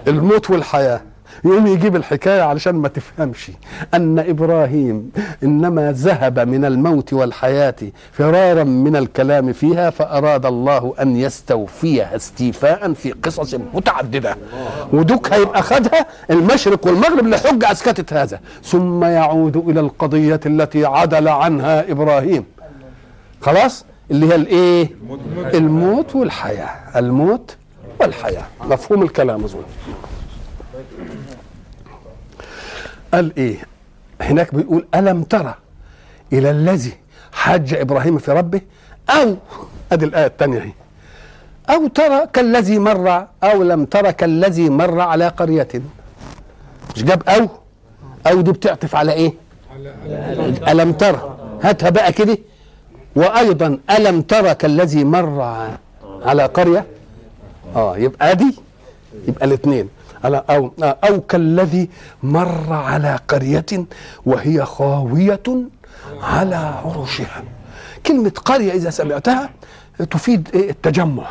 الموت 0.09 0.51
والحياة. 0.51 1.01
يقوم 1.45 1.67
يجيب 1.67 1.97
الحكاية 1.97 2.43
علشان 2.43 2.75
ما 2.75 2.89
تفهمش 2.89 3.51
أن 3.95 4.19
إبراهيم 4.19 5.11
إنما 5.43 5.93
ذهب 5.93 6.39
من 6.39 6.65
الموت 6.65 7.13
والحياة 7.13 7.75
فرارا 8.13 8.65
من 8.65 8.97
الكلام 8.97 9.53
فيها 9.53 9.91
فأراد 9.91 10.47
الله 10.47 10.95
أن 11.01 11.17
يستوفيها 11.17 12.17
استيفاء 12.17 12.93
في 12.93 13.13
قصص 13.13 13.55
متعددة. 13.75 14.37
ودوك 14.93 15.33
هيبقى 15.33 15.63
خدها 15.63 16.07
المشرق 16.31 16.87
والمغرب 16.87 17.27
لحجة 17.27 17.73
أسكتت 17.73 18.13
هذا. 18.13 18.41
ثم 18.65 19.05
يعود 19.05 19.57
إلى 19.57 19.81
القضية 19.81 20.41
التي 20.47 20.85
عدل 20.85 21.29
عنها 21.29 21.91
إبراهيم. 21.91 22.45
خلاص؟ 23.41 23.85
اللي 24.11 24.27
هي 24.29 24.35
الإيه؟ 24.35 24.91
الموت 25.55 26.15
والحياة. 26.17 26.71
الموت 26.97 27.57
والحياة. 28.01 28.45
مفهوم 28.71 29.03
الكلام 29.03 29.45
اظن 29.45 29.63
قال 33.15 33.33
إيه؟ 33.39 33.57
هناك 34.21 34.55
بيقول 34.55 34.87
ألم 34.95 35.23
ترى 35.23 35.55
إلى 36.33 36.51
الذي 36.51 36.93
حج 37.33 37.75
إبراهيم 37.75 38.19
في 38.19 38.33
ربه؟ 38.33 38.61
أو 39.11 39.37
أدي 39.93 40.05
الآية 40.05 40.27
الثانية 40.27 40.59
أهي. 40.59 40.73
أو 41.71 41.87
ترى 41.87 42.27
كالذي 42.33 42.79
مر 42.79 43.27
أو 43.45 43.63
لم 43.63 43.85
ترى 43.85 44.13
كالذي 44.13 44.71
مر 44.71 45.01
على 45.01 45.29
قرية. 45.29 45.69
مش 46.97 47.05
جاب 47.05 47.23
أو؟ 47.29 47.49
أو 48.27 48.41
دي 48.41 48.53
بتعطف 48.53 48.97
على 48.97 49.13
إيه؟ 49.13 49.33
ألم 50.69 50.93
ترى. 50.93 51.37
هاتها 51.63 51.91
بقى 51.91 52.13
كده. 52.13 52.39
وأيضا 53.17 53.79
ألم 53.91 54.23
ترى 54.23 54.55
كالذي 54.55 55.05
مر 55.05 55.41
على 56.23 56.47
قرية؟ 56.47 56.87
آه 57.77 57.97
يبقى 57.99 58.37
دي. 58.37 58.57
يبقى 59.29 59.47
الاثنين. 59.47 59.89
على 60.25 60.45
آه، 60.83 60.97
أو 61.05 61.21
كالذي 61.21 61.89
مر 62.23 62.73
على 62.73 63.19
قرية 63.29 63.67
وهي 64.27 64.65
خاوية 64.65 65.43
على 66.23 66.57
عروشها. 66.57 67.43
كلمة 68.07 68.33
قرية 68.45 68.73
إذا 68.73 68.91
سمعتها 68.91 69.51
تفيد 70.11 70.49
إيه؟ 70.55 70.71
التجمع. 70.71 71.27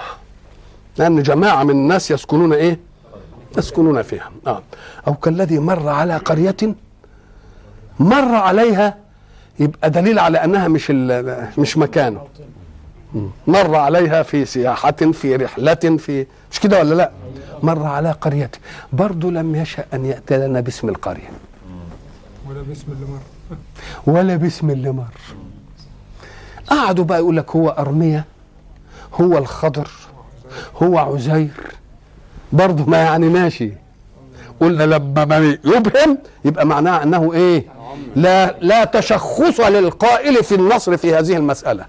لأن 0.97 1.23
جماعة 1.23 1.63
من 1.63 1.69
الناس 1.69 2.11
يسكنون 2.11 2.53
إيه؟ 2.53 2.79
يسكنون 3.57 4.01
فيها. 4.01 4.31
آه. 4.47 4.61
أو 5.07 5.13
كالذي 5.13 5.59
مر 5.59 5.89
على 5.89 6.17
قرية 6.17 6.55
مر 7.99 8.35
عليها 8.35 8.97
يبقى 9.59 9.89
دليل 9.89 10.19
على 10.19 10.43
أنها 10.43 10.67
مش 10.67 10.91
مش 11.57 11.77
مكانه. 11.77 12.21
مر 13.47 13.75
عليها 13.75 14.23
في 14.23 14.45
سياحة 14.45 14.91
في 14.91 15.35
رحلة 15.35 15.73
في 15.73 16.25
مش 16.51 16.59
كده 16.59 16.79
ولا 16.79 16.95
لا؟ 16.95 17.11
مر 17.63 17.83
على 17.83 18.11
قرية 18.11 18.51
برضو 18.93 19.29
لم 19.29 19.55
يشأ 19.55 19.85
أن 19.93 20.05
يأتي 20.05 20.37
لنا 20.37 20.59
باسم 20.59 20.89
القرية. 20.89 21.29
ولا 22.49 22.61
بسم 22.61 22.85
الله 22.87 23.07
مر. 23.11 23.57
ولا 24.13 24.35
باسم 24.35 24.69
اللي 24.69 24.91
مر. 24.91 25.13
قعدوا 26.67 27.05
بقى 27.05 27.19
يقول 27.19 27.37
لك 27.37 27.55
هو 27.55 27.69
أرمية 27.69 28.25
هو 29.13 29.37
الخضر 29.37 29.87
هو 30.83 30.97
عزير. 30.97 31.51
برضه 32.53 32.85
ما 32.85 32.97
يعني 32.97 33.29
ماشي. 33.29 33.71
قلنا 34.59 34.83
لما 34.83 35.25
ما 35.25 35.57
يبهم 35.63 36.17
يبقى 36.45 36.65
معناه 36.65 37.03
أنه 37.03 37.33
إيه؟ 37.33 37.65
لا 38.15 38.55
لا 38.59 38.85
تشخص 38.85 39.59
للقائل 39.59 40.43
في 40.43 40.55
النصر 40.55 40.97
في 40.97 41.15
هذه 41.15 41.37
المسألة. 41.37 41.85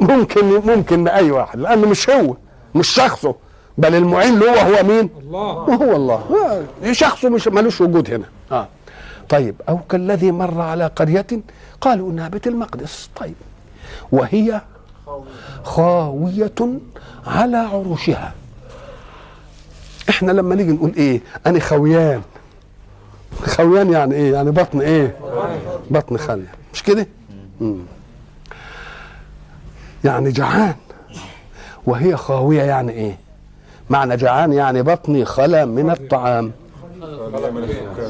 ممكن 0.00 0.44
ممكن 0.44 1.08
أي 1.08 1.30
واحد 1.30 1.58
لأنه 1.58 1.88
مش 1.88 2.10
هو 2.10 2.36
مش 2.74 2.88
شخصه. 2.88 3.34
بل 3.80 3.94
المعين 3.94 4.38
له 4.38 4.62
هو 4.62 4.82
مين؟ 4.86 5.10
الله. 5.20 5.52
وهو 5.52 5.96
الله. 5.96 6.24
آه، 6.84 6.92
شخصه 6.92 7.28
مش 7.28 7.48
ملوش 7.48 7.80
وجود 7.80 8.10
هنا. 8.10 8.24
آه. 8.52 8.68
طيب 9.28 9.54
أو 9.68 9.78
كالذي 9.78 10.32
مر 10.32 10.60
على 10.60 10.86
قرية 10.86 11.26
قالوا 11.80 12.10
إنها 12.10 12.28
بيت 12.28 12.46
المقدس. 12.46 13.10
طيب 13.16 13.34
وهي 14.12 14.60
خاوية 15.64 16.78
على 17.26 17.56
عروشها. 17.56 18.32
إحنا 20.08 20.32
لما 20.32 20.54
نيجي 20.54 20.72
نقول 20.72 20.92
إيه؟ 20.96 21.20
أنا 21.46 21.60
خويان. 21.60 22.22
خويان 23.44 23.92
يعني 23.92 24.14
إيه؟ 24.14 24.32
يعني 24.32 24.50
بطن 24.50 24.80
إيه؟ 24.80 25.16
بطن 25.90 26.16
خاليه 26.16 26.52
مش 26.74 26.82
كده. 26.82 27.06
يعني 30.04 30.30
جعان. 30.30 30.74
وهي 31.86 32.16
خاوية 32.16 32.62
يعني 32.62 32.92
إيه؟ 32.92 33.18
معنى 33.90 34.16
جعان 34.16 34.52
يعني 34.52 34.82
بطني 34.82 35.24
خلا 35.24 35.64
من 35.64 35.90
الطعام. 35.90 36.52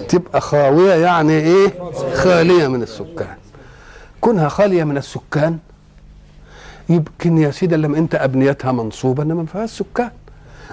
تبقى 0.08 0.40
خاوية 0.40 0.94
يعني 0.94 1.32
إيه؟ 1.32 1.74
خالية 2.14 2.66
من 2.66 2.82
السكان. 2.82 3.36
كونها 4.20 4.48
خالية 4.48 4.84
من 4.84 4.96
السكان 4.96 5.58
يمكن 6.88 7.38
يا 7.38 7.50
سيدي 7.50 7.76
لما 7.76 7.98
أنت 7.98 8.14
أبنيتها 8.14 8.72
منصوبه 8.72 9.22
إنما 9.22 9.34
ما 9.34 9.46
فيهاش 9.46 9.70
سكان. 9.70 10.10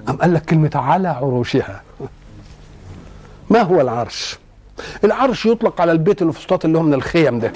أم 0.09 0.15
قال 0.17 0.33
لك 0.33 0.45
كلمة 0.45 0.71
على 0.75 1.07
عروشها؟ 1.07 1.81
ما 3.49 3.61
هو 3.61 3.81
العرش؟ 3.81 4.37
العرش 5.03 5.45
يطلق 5.45 5.81
على 5.81 5.91
البيت 5.91 6.21
الفسطاط 6.21 6.65
اللي 6.65 6.77
هو 6.77 6.83
من 6.83 6.93
الخيم 6.93 7.39
ده. 7.39 7.53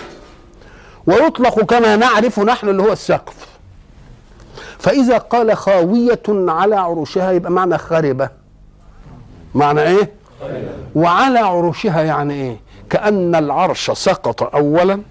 ويطلق 1.05 1.63
كما 1.63 1.95
نعرف 1.95 2.39
نحن 2.39 2.69
اللي 2.69 2.83
هو 2.83 2.91
السقف. 2.91 3.50
فإذا 4.81 5.17
قال 5.17 5.57
خاوية 5.57 6.21
على 6.29 6.75
عروشها 6.75 7.31
يبقى 7.31 7.51
معنى 7.51 7.77
خربة 7.77 8.29
معنى 9.55 9.81
إيه؟ 9.81 10.11
وعلى 10.95 11.39
عروشها 11.39 12.01
يعني 12.01 12.33
إيه؟ 12.33 12.57
كأن 12.89 13.35
العرش 13.35 13.91
سقط 13.91 14.55
أولا 14.55 15.01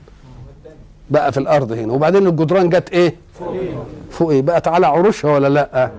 بقى 1.10 1.32
في 1.32 1.38
الأرض 1.38 1.72
هنا. 1.72 1.92
وبعدين 1.92 2.26
الجدران 2.26 2.68
جت 2.68 2.90
إيه؟ 2.90 3.14
فوق 4.10 4.30
إيه 4.30 4.42
بقت 4.42 4.68
على 4.68 4.86
عروشها 4.86 5.34
ولا 5.34 5.48
لأ؟ 5.48 5.90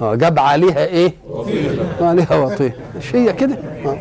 آه 0.00 0.14
جاب 0.14 0.38
عليها 0.38 0.84
إيه؟ 0.86 1.14
عليها 2.00 2.36
وطيه. 2.36 2.76
مش 2.98 3.16
هي 3.16 3.32
كده؟ 3.32 3.58
آه. 3.86 3.98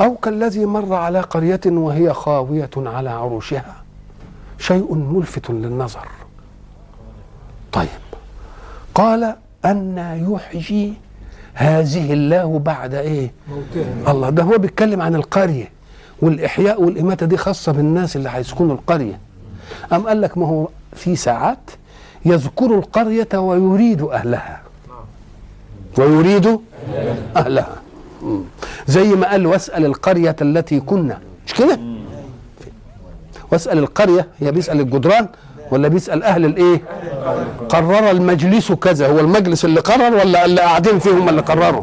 أو 0.00 0.14
كالذي 0.14 0.66
مر 0.66 0.94
على 0.94 1.20
قرية 1.20 1.60
وهي 1.66 2.12
خاوية 2.12 2.70
على 2.76 3.10
عروشها. 3.10 3.74
شيء 4.58 4.94
ملفت 4.94 5.50
للنظر. 5.50 6.08
طيب. 7.72 7.88
قال 8.94 9.34
أن 9.64 10.18
يحيي 10.32 10.94
هذه 11.54 12.12
الله 12.12 12.58
بعد 12.58 12.94
إيه؟ 12.94 13.32
موتها. 13.50 14.12
الله. 14.12 14.30
ده 14.30 14.42
هو 14.42 14.58
بيتكلم 14.58 15.02
عن 15.02 15.14
القرية 15.14 15.70
والإحياء 16.22 16.82
والإماتة. 16.82 17.26
دي 17.26 17.36
خاصة 17.36 17.72
بالناس 17.72 18.16
اللي 18.16 18.28
هيسكنوا 18.32 18.74
القرية. 18.74 19.18
أم 19.92 20.06
قال 20.08 20.20
لك 20.20 20.38
ما 20.38 20.46
هو 20.46 20.68
في 20.96 21.16
ساعات 21.16 21.70
يذكر 22.24 22.74
القرية 22.78 23.28
ويريد 23.34 24.02
أهلها. 24.02 24.60
ويريد 25.98 26.60
أهلها. 27.36 27.76
مم. 28.22 28.40
زي 28.86 29.08
ما 29.14 29.30
قال 29.30 29.46
واسأل 29.46 29.84
القرية 29.84 30.36
التي 30.42 30.80
كنا. 30.80 31.18
مش 31.46 31.54
كده؟ 31.54 31.78
واسأل 33.52 33.78
القرية 33.78 34.26
هي 34.40 34.50
بيسأل 34.52 34.80
الجدران 34.80 35.28
ولا 35.70 35.88
بيسأل 35.88 36.22
أهل 36.22 36.44
الإيه؟ 36.44 36.80
قرر 37.68 38.10
المجلس 38.10 38.72
كذا 38.72 39.08
هو 39.08 39.20
المجلس 39.20 39.64
اللي 39.64 39.80
قرر 39.80 40.14
ولا 40.14 40.44
اللي 40.44 40.60
قاعدين 40.60 40.98
فيه 40.98 41.10
هم 41.10 41.28
اللي 41.28 41.40
قرروا؟ 41.42 41.82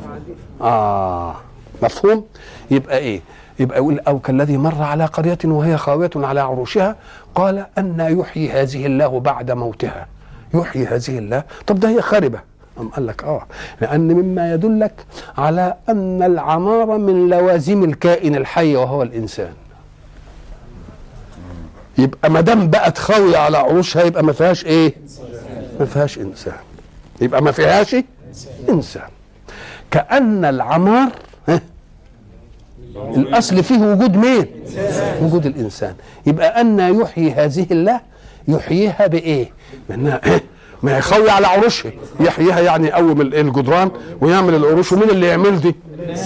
آه 0.62 1.36
مفهوم؟ 1.84 2.26
يبقى 2.72 2.98
إيه؟ 2.98 3.22
يبقى 3.60 3.78
يقول 3.78 4.00
أو 4.00 4.20
كالذي 4.20 4.58
مر 4.58 4.82
على 4.84 5.06
قرية 5.06 5.38
وهي 5.46 5.78
خاوية 5.78 6.10
على 6.16 6.40
عروشها 6.40 6.96
قال 7.36 7.66
أن 7.78 8.20
يحيي 8.20 8.52
هذه 8.52 8.86
الله 8.86 9.20
بعد 9.20 9.52
موتها. 9.52 10.08
يحيي 10.54 10.86
هذه 10.86 11.18
الله. 11.18 11.44
طب 11.68 11.80
ده 11.80 11.90
هي 11.90 12.02
خربه 12.02 12.40
أم 12.80 12.90
قال 12.90 13.08
لك 13.08 13.24
آه. 13.24 13.46
لأن 13.82 14.08
مما 14.14 14.54
يدلك 14.54 14.94
على 15.38 15.74
أن 15.90 16.24
العماره 16.24 16.98
من 16.98 17.30
لوازم 17.30 17.84
الكائن 17.84 18.36
الحي 18.36 18.76
وهو 18.76 19.04
الإنسان. 19.04 19.54
يبقى 21.98 22.30
ما 22.30 22.42
دام 22.42 22.70
بقت 22.70 22.98
خاويه 22.98 23.38
على 23.38 23.58
عروشها 23.58 24.04
يبقى 24.04 24.24
ما 24.24 24.34
فيهاش 24.34 24.66
إيه؟ 24.66 24.94
ما 25.80 25.86
فيهاش 25.86 26.18
إنسان. 26.18 26.54
يبقى 27.22 27.42
ما 27.42 27.52
فيهاش 27.52 27.96
إنسان. 28.70 29.02
كأن 29.92 30.46
العمار 30.46 31.10
ها، 31.48 31.62
الأصل 32.96 33.64
فيه 33.64 33.78
وجود 33.80 34.16
مين؟ 34.18 34.46
وجود 35.22 35.46
الإنسان. 35.46 35.96
يبقى 36.26 36.62
أن 36.62 36.80
يحيي 37.02 37.32
هذه 37.32 37.68
الله 37.72 38.00
يحييها 38.48 39.08
بإيه؟ 39.08 39.52
بأنها 39.90 40.22
إيه؟ 40.26 40.44
ما 40.84 40.98
يخوي 40.98 41.30
على 41.30 41.48
عروشها 41.48 41.92
يحييها 42.20 42.60
يعني 42.60 42.88
يقوم 42.88 43.22
ال- 43.22 43.36
الجدران 43.36 43.92
ويعمل 44.22 44.56
العروش. 44.56 44.92
ومين 44.92 45.10
اللي 45.10 45.28
يعمل 45.28 45.62
دي؟ 45.62 45.76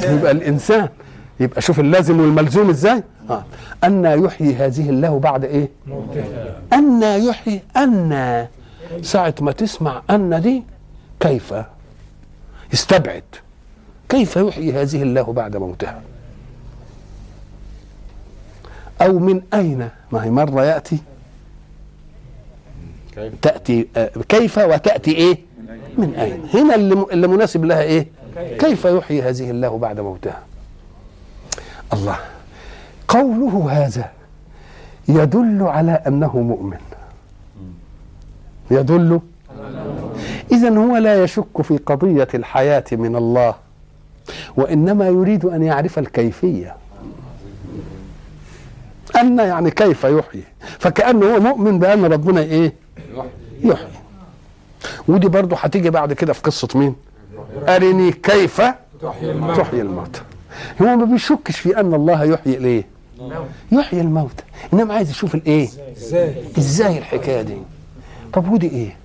يبقى 0.03 0.31
الإنسان. 0.31 0.89
يبقى 1.39 1.61
شوف 1.61 1.79
اللازم 1.79 2.19
والملزوم 2.19 2.69
إزاي؟ 2.69 3.03
آه. 3.29 3.43
أن 3.83 4.05
يحيي 4.25 4.55
هذه 4.55 4.89
الله 4.89 5.19
بعد 5.19 5.45
إيه؟ 5.45 5.69
أن 6.73 7.03
يحيي 7.03 7.61
أن. 7.77 8.47
ساعة 9.01 9.35
ما 9.41 9.51
تسمع 9.51 10.01
أن 10.09 10.41
دي 10.41 10.63
كيف 11.19 11.53
استبعد 12.73 13.23
كيف 14.09 14.35
يحيي 14.35 14.73
هذه 14.73 15.01
الله 15.03 15.21
بعد 15.33 15.57
موتها؟ 15.57 16.01
أو 19.01 19.19
من 19.19 19.41
أين؟ 19.53 19.89
ما 20.11 20.23
هي 20.23 20.29
مرة 20.29 20.65
يأتي. 20.65 20.97
كيف؟ 23.15 23.33
تأتي 23.41 23.87
آه، 23.97 24.11
كيف 24.29 24.57
وتأتي 24.57 25.11
إيه؟ 25.11 25.37
من 25.97 26.15
أين؟ 26.15 26.41
هنا 26.53 26.75
اللي, 26.75 27.05
اللي 27.11 27.27
مناسب 27.27 27.65
لها 27.65 27.81
إيه؟ 27.81 28.07
كيف 28.59 28.85
يحيي 28.85 29.21
هذه 29.21 29.49
الله 29.51 29.77
بعد 29.77 29.99
موتها؟ 29.99 30.48
الله. 31.93 32.17
قوله 33.07 33.67
هذا 33.71 34.11
يدل 35.07 35.63
على 35.63 35.91
أنه 35.91 36.37
مؤمن. 36.37 36.77
يدل. 38.71 39.19
إذا 40.51 40.77
هو 40.77 40.97
لا 40.97 41.23
يشك 41.23 41.61
في 41.61 41.77
قضية 41.77 42.27
الحياة 42.33 42.83
من 42.91 43.15
الله 43.15 43.55
وإنما 44.57 45.07
يريد 45.07 45.45
أن 45.45 45.63
يعرف 45.63 45.99
الكيفية. 45.99 46.75
أن 49.15 49.39
يعني 49.39 49.71
كيف 49.71 50.03
يحيي. 50.03 50.43
فكأنه 50.79 51.35
هو 51.35 51.39
مؤمن 51.39 51.79
بأن 51.79 52.05
ربنا 52.05 52.41
إيه؟ 52.41 52.73
يحيي. 53.63 53.87
ودي 55.07 55.27
برضه 55.27 55.57
هتيجي 55.57 55.89
بعد 55.89 56.13
كده 56.13 56.33
في 56.33 56.41
قصة 56.41 56.67
مين؟ 56.75 56.95
أرني 57.67 58.11
كيف 58.11 58.61
تحيي 59.01 59.31
الموت 59.31 59.57
تحيي 59.57 59.81
الموتى. 59.81 60.21
هو 60.81 60.95
ما 60.95 61.05
بيشكش 61.05 61.59
في 61.59 61.79
أن 61.79 61.93
الله 61.93 62.23
يحيي 62.23 62.57
الإيه 62.57 62.85
يحيي 63.71 64.01
الموتى. 64.01 64.43
إنما 64.73 64.93
عايز 64.93 65.09
يشوف 65.09 65.35
الإيه؟ 65.35 65.69
إزاي؟ 65.97 66.35
إزاي؟ 66.57 66.97
الحكاية 66.97 67.41
دي؟ 67.41 67.57
طب 68.33 68.51
ودي 68.51 68.67
إيه؟ 68.67 68.95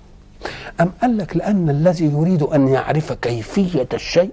أم 0.81 0.91
قال 1.01 1.17
لك 1.17 1.37
لأن 1.37 1.69
الذي 1.69 2.05
يريد 2.05 2.43
أن 2.43 2.67
يعرف 2.67 3.13
كيفية 3.13 3.87
الشيء 3.93 4.31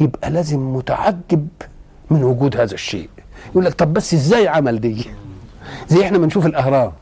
يبقى 0.00 0.30
لازم 0.30 0.74
متعجب 0.76 1.48
من 2.10 2.24
وجود 2.24 2.56
هذا 2.56 2.74
الشيء. 2.74 3.08
يقول 3.50 3.64
لك 3.64 3.74
طب 3.74 3.92
بس 3.92 4.14
إزاي 4.14 4.48
عمل 4.48 4.80
دي؟ 4.80 5.06
زي 5.88 6.04
إحنا 6.04 6.18
بنشوف 6.18 6.46
الأهرام. 6.46 6.92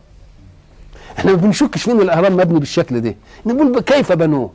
إحنا 1.18 1.30
ما 1.30 1.36
بنشكش 1.36 1.82
فين 1.82 2.00
الأهرام 2.00 2.36
مبني 2.36 2.58
بالشكل 2.58 3.00
ده. 3.00 3.14
نقول 3.46 3.80
كيف 3.80 4.12
بنوه؟ 4.12 4.50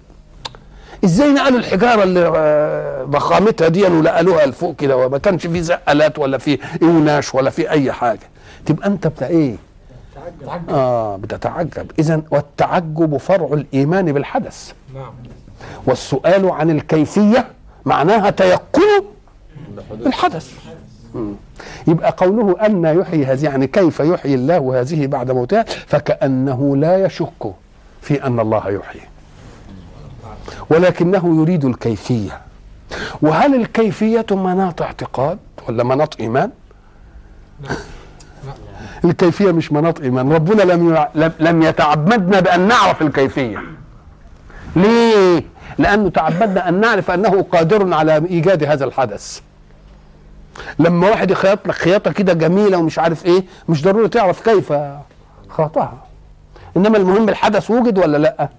إزاي 1.04 1.32
نقلوا 1.32 1.60
الحجارة 1.60 2.04
اللي 2.04 2.32
آه، 2.36 3.04
ضخامتها 3.04 3.68
دي 3.68 3.84
ونقلوها 3.84 4.46
لفوق 4.46 4.76
كده؟ 4.76 4.98
وما 4.98 5.18
كانش 5.18 5.48
في 5.48 5.62
زقلات 5.62 6.20
ولا 6.20 6.38
في 6.38 6.60
اوناش 6.84 7.36
ولا 7.36 7.50
في 7.50 7.70
أي 7.70 7.92
حاجة. 7.92 8.20
تبقى 8.66 8.88
أنت 8.88 9.08
بتاع 9.08 9.28
إيه؟ 9.28 9.56
آه 10.70 11.16
بتتعجب. 11.18 11.92
اذا 12.00 12.22
والتعجب 12.32 13.18
فرع 13.18 13.48
الإيمان 13.54 14.12
بالحدث. 14.12 14.72
نعم. 14.94 15.14
والسؤال 15.86 16.50
عن 16.50 16.70
الكيفية 16.70 17.48
معناها 17.86 18.30
تيقن 18.30 19.04
الحدث. 20.06 20.52
مم. 21.16 21.34
يبقى 21.88 22.16
قوله 22.18 22.66
أن 22.66 22.86
يحيي 23.00 23.26
هذه 23.26 23.46
يعني 23.46 23.68
كيف 23.68 24.00
يحيي 24.00 24.36
الله 24.36 24.80
هذه 24.82 25.08
بعد 25.08 25.32
موتها؟ 25.32 25.64
فكأنه 25.88 26.76
لا 26.78 27.06
يشك 27.06 27.54
في 28.02 28.24
أن 28.28 28.40
الله 28.40 28.70
يحيي. 28.70 29.02
ولكنه 30.70 31.38
يريد 31.42 31.66
الكيفية. 31.66 32.42
وهل 33.22 33.56
الكيفية 33.56 34.26
مناط 34.32 34.82
اعتقاد 34.82 35.38
ولا 35.70 35.84
مناط 35.84 36.20
إيمان؟ 36.20 36.50
الكيفية 39.06 39.52
مش 39.52 39.72
مناط 39.72 40.02
إيمان. 40.02 40.34
ربنا 40.34 40.62
لم 40.62 40.94
يع- 40.94 41.10
لم- 41.40 41.62
يتعبدنا 41.64 42.40
بأن 42.40 42.68
نعرف 42.68 43.02
الكيفية. 43.02 43.62
ليه؟ 44.76 45.44
لأنه 45.78 46.10
تعبدنا 46.10 46.70
أن 46.70 46.80
نعرف 46.82 47.12
أنه 47.12 47.42
قادر 47.52 47.94
على 47.94 48.16
إيجاد 48.30 48.64
هذا 48.64 48.86
الحدث. 48.86 49.40
لما 50.80 51.10
واحد 51.10 51.32
يخيط 51.32 51.68
لك 51.68 51.76
خياطة 51.76 52.12
كده 52.12 52.34
جميلة 52.34 52.78
ومش 52.78 53.00
عارف 53.00 53.26
إيه 53.26 53.44
مش 53.70 53.84
ضروري 53.84 54.08
تعرف 54.10 54.50
كيف 54.50 54.74
خاطها 55.50 55.94
إنما 56.78 56.98
المهم 56.98 57.30
الحدث 57.30 57.72
وجد 57.72 57.98
ولا 57.98 58.18
لأ؟ 58.18 58.50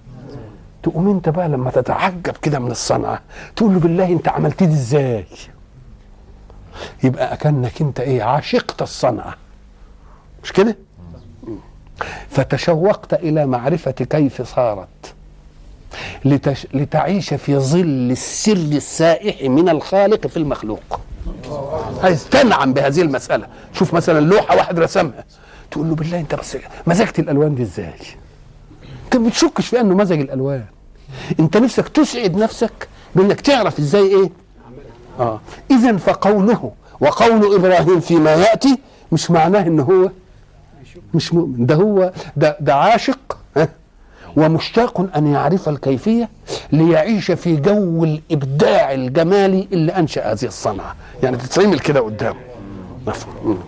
تقوم 0.85 1.11
أنت 1.11 1.29
بقى 1.29 1.49
لما 1.49 1.71
تتعجب 1.71 2.37
كده 2.43 2.59
من 2.59 2.71
الصنعة 2.71 3.21
تقول 3.57 3.73
له 3.75 3.81
بالله 3.81 4.07
أنت 4.07 4.29
عملت 4.29 4.63
دي 4.63 4.73
إزاي؟ 4.75 5.25
يبقى 7.05 7.33
أكنك 7.33 7.81
أنت 7.81 8.01
إيه 8.01 8.23
عاشقت 8.23 8.83
الصنعة. 8.83 9.35
مش 10.43 10.53
كده؟ 10.53 10.77
فتشوقت 12.31 13.15
إلى 13.15 13.47
معرفة 13.47 13.91
كيف 13.91 14.43
صارت. 14.43 14.89
لتش... 16.25 16.67
لتعيش 16.75 17.35
في 17.35 17.59
ظل 17.59 18.11
السر 18.11 18.53
السائح 18.53 19.51
من 19.51 19.69
الخالق 19.69 20.27
في 20.27 20.37
المخلوق. 20.37 21.01
عايز 22.03 22.29
تنعم 22.29 22.73
بهذه 22.73 23.03
المسألة. 23.03 23.47
شوف 23.73 23.95
مثلا 23.95 24.21
لوحة 24.21 24.57
واحد 24.57 24.79
رسمها. 24.79 25.25
تقول 25.71 25.89
له 25.89 25.95
بالله 25.95 26.21
انت 26.21 26.35
بس 26.35 26.57
مزجت 26.87 27.19
الألوان 27.19 27.55
دي 27.55 27.63
إزاي؟ 27.63 27.95
انت 29.15 29.23
ما 29.23 29.29
بتشكش 29.29 29.67
في 29.67 29.81
انه 29.81 29.95
مزج 29.95 30.21
الالوان. 30.21 30.65
انت 31.41 31.57
نفسك 31.57 31.89
تسعد 31.89 32.37
نفسك 32.37 32.89
بانك 33.15 33.41
تعرف 33.41 33.79
إزاي 33.79 34.03
إيه؟ 34.03 34.31
آه. 35.21 35.41
اذا 35.71 35.97
فقوله 35.97 36.73
وقول 37.01 37.55
إبراهيم 37.55 38.01
فيما 38.01 38.35
يأتي 38.35 38.79
مش 39.13 39.31
معناه 39.31 39.61
إن 39.67 39.81
هو 39.81 40.11
مش 41.15 41.35
مؤمن. 41.35 41.67
ده 41.67 41.75
هو 41.75 42.13
ده 42.37 42.57
ده 42.61 42.75
عاشق 42.75 43.39
ومشتاق 44.37 45.17
أن 45.17 45.27
يعرف 45.27 45.69
الكيفية 45.69 46.29
ليعيش 46.73 47.31
في 47.31 47.57
جو 47.57 48.05
الإبداع 48.05 48.93
الجمالي 48.93 49.69
اللي 49.73 49.93
أنشأ 49.93 50.33
هذه 50.33 50.45
الصنعة. 50.45 50.95
يعني 51.23 51.37
تتعمل 51.37 51.79
كده 51.79 52.01
قدامه 52.01 52.41
مفهوم 53.07 53.63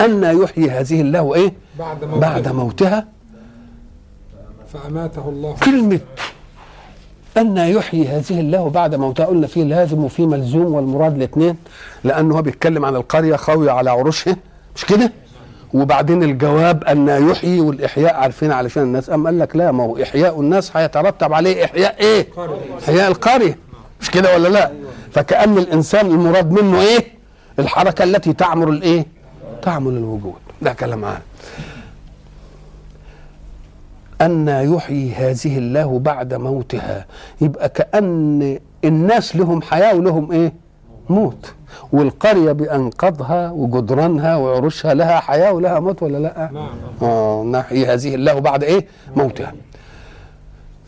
أن 0.00 0.42
يحيي 0.42 0.70
هذه 0.70 1.00
الله 1.00 1.34
إيه؟ 1.34 1.52
بعد 1.78 2.04
موته 2.04 2.20
بعد 2.20 2.48
موتها. 2.48 3.17
فأماته 4.72 5.28
الله 5.28 5.56
كلمة 5.64 6.00
أن 7.36 7.56
يحيي 7.56 8.08
هذه 8.08 8.40
الله 8.40 8.68
بعد 8.70 8.94
موتها 8.94 9.26
قلنا 9.26 9.46
فيه 9.46 9.64
لازم 9.64 10.04
وفيه 10.04 10.26
ملزوم 10.26 10.74
والمراد 10.74 11.16
الاثنين 11.16 11.56
لأنه 12.04 12.36
هو 12.36 12.42
بيتكلم 12.42 12.84
عن 12.84 12.96
القرية 12.96 13.36
خاوية 13.36 13.70
على 13.70 13.90
عروشها 13.90 14.36
مش 14.76 14.84
كده؟ 14.84 15.12
وبعدين 15.74 16.22
الجواب 16.22 16.84
أن 16.84 17.28
يحيي 17.30 17.60
والإحياء 17.60 18.14
عارفين 18.14 18.52
علشان 18.52 18.82
الناس 18.82 19.10
أم 19.10 19.26
قال 19.26 19.38
لك 19.38 19.56
لا 19.56 19.72
ما 19.72 19.82
هو 19.84 20.02
إحياء 20.02 20.40
الناس 20.40 20.76
هيترتب 20.76 21.32
عليه 21.32 21.64
إحياء 21.64 21.96
إيه؟ 22.00 22.28
إحياء 22.84 23.08
القرية 23.10 23.58
مش 24.00 24.10
كده 24.10 24.34
ولا 24.34 24.48
لا؟ 24.48 24.70
فكأن 25.12 25.58
الإنسان 25.58 26.06
المراد 26.06 26.52
منه 26.52 26.80
إيه؟ 26.80 27.04
الحركة 27.58 28.04
التي 28.04 28.32
تعمر 28.32 28.68
الإيه؟ 28.68 29.06
تعمر 29.62 29.90
الوجود 29.90 30.34
ده 30.62 30.72
كلام 30.72 31.04
عام 31.04 31.20
أن 34.20 34.48
يحيي 34.48 35.14
هذه 35.14 35.58
الله 35.58 35.98
بعد 35.98 36.34
موتها. 36.34 37.06
يبقى 37.40 37.68
كأن 37.68 38.58
الناس 38.84 39.36
لهم 39.36 39.62
حياة 39.62 39.94
ولهم 39.94 40.32
إيه؟ 40.32 40.52
موت. 41.08 41.52
والقرية 41.92 42.52
بأنقاضها 42.52 43.50
وجدرانها 43.50 44.36
وعروشها 44.36 44.94
لها 44.94 45.20
حياة 45.20 45.52
ولها 45.52 45.80
موت 45.80 46.02
ولا 46.02 46.18
لأ؟ 46.18 46.50
نعم. 46.52 46.68
آه 47.02 47.44
نحيي 47.44 47.86
هذه 47.86 48.14
الله 48.14 48.38
بعد 48.38 48.64
إيه؟ 48.64 48.86
موتها. 49.16 49.52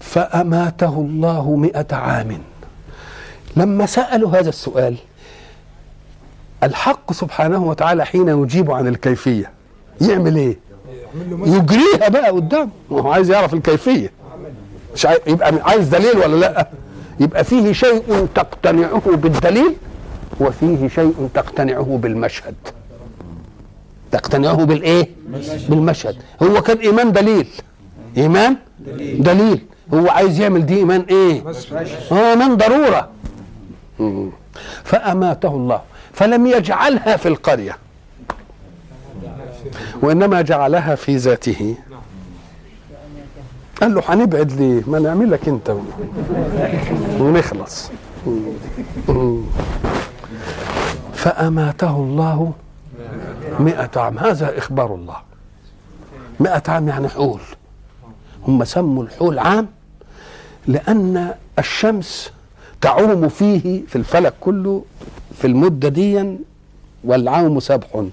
فأماته 0.01 1.01
الله 1.01 1.57
مئة 1.57 1.97
عام. 1.97 2.39
لما 3.57 3.87
سألوا 3.87 4.31
هذا 4.31 4.49
السؤال 4.49 4.97
الحق 6.63 7.13
سبحانه 7.13 7.65
وتعالى 7.65 8.05
حين 8.07 8.29
يجيب 8.29 8.71
عن 8.71 8.87
الكيفية 8.87 9.51
يعمل 10.01 10.37
إيه؟ 10.37 10.49
مثل 10.49 10.59
يجريها 11.47 12.09
بقى 12.09 12.31
قدام. 12.31 12.71
ما 12.91 13.01
هو 13.01 13.13
عايز 13.13 13.31
يعرف 13.31 13.55
الكيفية. 13.55 14.13
مش 14.95 15.07
عايز 15.07 15.21
يبقى 15.27 15.55
عايز 15.63 15.89
دليل 15.89 16.19
ولا 16.19 16.37
لأ؟ 16.37 16.69
يبقى 17.21 17.45
فيه 17.45 17.73
شيء 17.73 18.29
تقتنعه 18.35 19.03
بالدليل 19.17 19.75
وفيه 20.41 20.89
شيء 20.89 21.29
تقتنعه 21.35 21.99
بالمشهد. 22.03 22.55
تقتنعه 24.13 24.65
بالإيه؟ 24.65 25.09
بالمشهد. 25.69 26.17
هو 26.43 26.63
كان 26.63 26.79
إيمان 26.79 27.13
دليل. 27.13 27.49
إيمان 28.17 28.57
دليل. 29.19 29.65
هو 29.95 30.09
عايز 30.09 30.41
يعمل 30.41 30.67
دي 30.67 30.77
إيمان 30.77 31.01
إيه؟ 31.11 31.45
آه 32.13 32.31
إيمان 32.31 32.57
ضرورة. 32.57 33.09
فأماته 34.85 35.49
الله. 35.49 35.81
فلم 36.13 36.47
يجعلها 36.47 37.17
في 37.17 37.29
القرية. 37.29 37.77
وإنما 40.03 40.41
جعلها 40.41 40.95
في 40.95 41.17
ذاته. 41.17 41.77
قال 43.81 43.95
له 43.95 44.03
هنبعد 44.09 44.53
ليه 44.53 44.83
ما 44.87 44.99
نعمل 44.99 45.31
لك 45.31 45.49
أنت. 45.49 45.77
ونخلص. 47.21 47.91
فأماته 51.15 51.97
الله 51.97 52.53
مئة 53.61 53.91
عام. 53.97 54.19
هذا 54.19 54.59
إخبار 54.59 54.95
الله. 54.95 55.17
مئة 56.41 56.63
عام 56.69 56.89
يعني 56.89 57.09
حول. 57.09 57.41
هم 58.49 58.65
سموا 58.65 59.03
الحول 59.03 59.39
عام 59.39 59.67
لأن 60.67 61.35
الشمس 61.59 62.31
تعوم 62.81 63.29
فيه 63.29 63.83
في 63.87 63.97
الفلك 63.97 64.35
كله 64.41 64.85
في 65.41 65.47
المدة 65.47 65.89
دي 65.89 66.37
والعوم 67.05 67.61
سبح. 67.61 68.05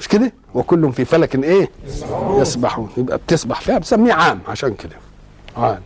مش 0.00 0.08
كده؟ 0.08 0.32
وكل 0.54 0.92
في 0.92 1.04
فلك 1.04 1.44
إيه؟ 1.44 1.70
يسبحون. 2.30 2.90
يبقى 2.96 3.18
بتسبح 3.18 3.60
فيها 3.60 3.78
بسميه 3.78 4.12
عام. 4.12 4.40
عشان 4.48 4.74
كده. 4.74 4.96
عام. 5.56 5.80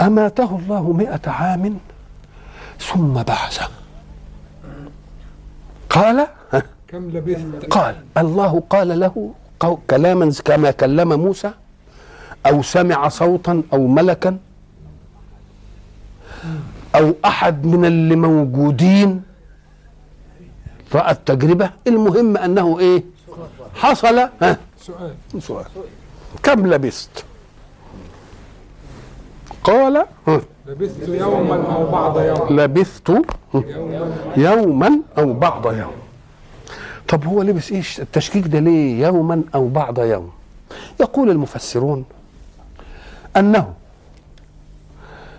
أماته 0.00 0.58
الله 0.58 0.92
مئة 0.92 1.30
عام 1.30 1.78
ثم 2.80 3.12
بعثه 3.12 3.68
قال؟ 5.90 6.26
كم 6.88 7.10
لبثت؟ 7.10 7.64
قال. 7.70 7.96
الله 8.18 8.62
قال 8.70 9.00
له 9.00 9.34
كلاما 9.90 10.32
كما 10.44 10.70
كلم 10.70 11.20
موسى 11.20 11.50
أو 12.46 12.62
سمع 12.62 13.08
صوتا 13.08 13.62
أو 13.72 13.86
ملكا 13.86 14.38
أو 16.94 17.14
أحد 17.24 17.64
من 17.66 17.84
اللي 17.84 18.16
موجودين. 18.16 19.29
رأى 20.94 21.10
التجربة 21.10 21.70
المهم 21.86 22.36
أنه 22.36 22.78
إيه؟ 22.78 23.04
حصل 23.74 24.18
ها؟ 24.18 24.56
سؤال. 24.80 25.14
سؤال 25.38 25.64
كم 26.42 26.66
لبست؟ 26.66 27.24
قال 29.64 30.06
لبثت 30.66 31.08
يوما 31.08 31.74
أو 31.74 31.90
بعض 31.90 32.20
يوم. 32.20 32.60
لبثت 32.60 33.12
يوما 34.36 35.00
أو 35.18 35.32
بعض 35.32 35.66
يوم. 35.66 35.92
طب 37.08 37.24
هو 37.24 37.42
لبس 37.42 37.72
إيش 37.72 38.00
التشكيك 38.00 38.46
ده 38.46 38.58
ليه؟ 38.58 39.06
يوما 39.06 39.42
أو 39.54 39.68
بعض 39.68 39.98
يوم. 39.98 40.30
يقول 41.00 41.30
المفسرون 41.30 42.04
أنه 43.36 43.72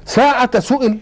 ساعة 0.05 0.59
سئل 0.59 0.97